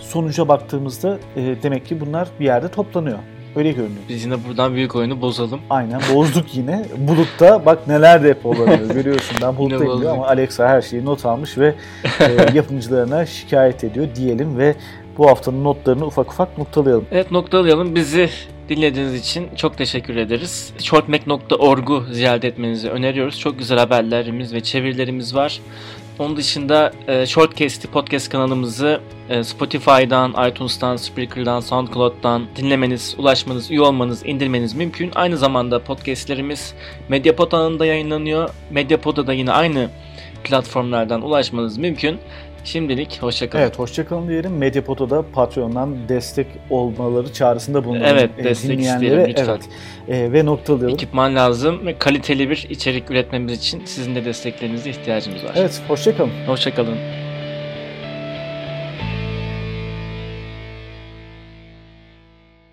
sonuca 0.00 0.48
baktığımızda 0.48 1.18
e, 1.36 1.56
demek 1.62 1.86
ki 1.86 2.00
bunlar 2.00 2.28
bir 2.40 2.44
yerde 2.44 2.68
toplanıyor. 2.68 3.18
Öyle 3.56 3.72
görünüyor. 3.72 4.02
Biz 4.08 4.24
yine 4.24 4.34
buradan 4.48 4.74
büyük 4.74 4.96
oyunu 4.96 5.20
bozalım. 5.20 5.60
Aynen 5.70 6.00
bozduk 6.14 6.54
yine. 6.54 6.84
Bulutta 6.98 7.66
bak 7.66 7.88
neler 7.88 8.24
depolanıyor 8.24 8.90
görüyorsun. 8.94 9.36
Ben 9.42 9.56
buluttayım 9.56 10.00
diyor 10.00 10.12
ama 10.12 10.26
Alexa 10.26 10.68
her 10.68 10.82
şeyi 10.82 11.04
not 11.04 11.26
almış 11.26 11.58
ve 11.58 11.74
e, 12.20 12.46
yapımcılarına 12.54 13.26
şikayet 13.26 13.84
ediyor 13.84 14.06
diyelim 14.16 14.58
ve 14.58 14.74
bu 15.18 15.28
haftanın 15.30 15.64
notlarını 15.64 16.06
ufak 16.06 16.32
ufak 16.32 16.58
noktalayalım. 16.58 17.06
Evet 17.12 17.30
noktalayalım. 17.30 17.94
Bizi 17.94 18.30
dinlediğiniz 18.68 19.14
için 19.14 19.48
çok 19.56 19.78
teşekkür 19.78 20.16
ederiz. 20.16 20.72
shortmac.org'u 20.78 22.04
ziyaret 22.12 22.44
etmenizi 22.44 22.90
öneriyoruz. 22.90 23.40
Çok 23.40 23.58
güzel 23.58 23.78
haberlerimiz 23.78 24.54
ve 24.54 24.60
çevirilerimiz 24.60 25.34
var. 25.34 25.60
Onun 26.18 26.36
dışında 26.36 26.92
e, 27.08 27.26
Shortcast'i 27.26 27.88
podcast 27.88 28.28
kanalımızı 28.28 29.00
e, 29.28 29.44
Spotify'dan, 29.44 30.48
iTunes'tan, 30.48 30.96
Spreaker'dan, 30.96 31.60
SoundCloud'dan 31.60 32.46
dinlemeniz, 32.56 33.14
ulaşmanız, 33.18 33.70
üye 33.70 33.80
olmanız, 33.80 34.26
indirmeniz 34.26 34.74
mümkün. 34.74 35.10
Aynı 35.14 35.38
zamanda 35.38 35.84
podcastlerimiz 35.84 36.74
Mediapod 37.08 37.52
alanında 37.52 37.86
yayınlanıyor. 37.86 38.50
Mediapod'a 38.70 39.26
da 39.26 39.32
yine 39.32 39.52
aynı 39.52 39.90
platformlardan 40.44 41.22
ulaşmanız 41.22 41.78
mümkün. 41.78 42.18
Şimdilik 42.64 43.22
hoşçakalın. 43.22 43.62
Evet 43.62 43.78
hoşçakalın 43.78 44.28
diyelim. 44.28 44.56
Medyapod'a 44.56 45.10
da 45.10 45.24
Patreon'dan 45.32 46.08
destek 46.08 46.46
olmaları 46.70 47.32
çağrısında 47.32 47.84
bulunalım. 47.84 48.06
Evet 48.06 48.30
e, 48.38 48.44
destek 48.44 48.80
isteyelim 48.80 49.28
lütfen. 49.28 49.44
Evet. 49.48 49.68
E, 50.08 50.32
ve 50.32 50.44
noktalayalım. 50.44 50.94
Ekipman 50.94 51.36
lazım 51.36 51.86
ve 51.86 51.98
kaliteli 51.98 52.50
bir 52.50 52.66
içerik 52.70 53.10
üretmemiz 53.10 53.58
için 53.58 53.82
sizin 53.84 54.14
de 54.14 54.24
desteklerinize 54.24 54.90
ihtiyacımız 54.90 55.44
var. 55.44 55.52
Evet 55.54 55.82
hoşçakalın. 55.88 56.30
Hoşçakalın. 56.46 57.23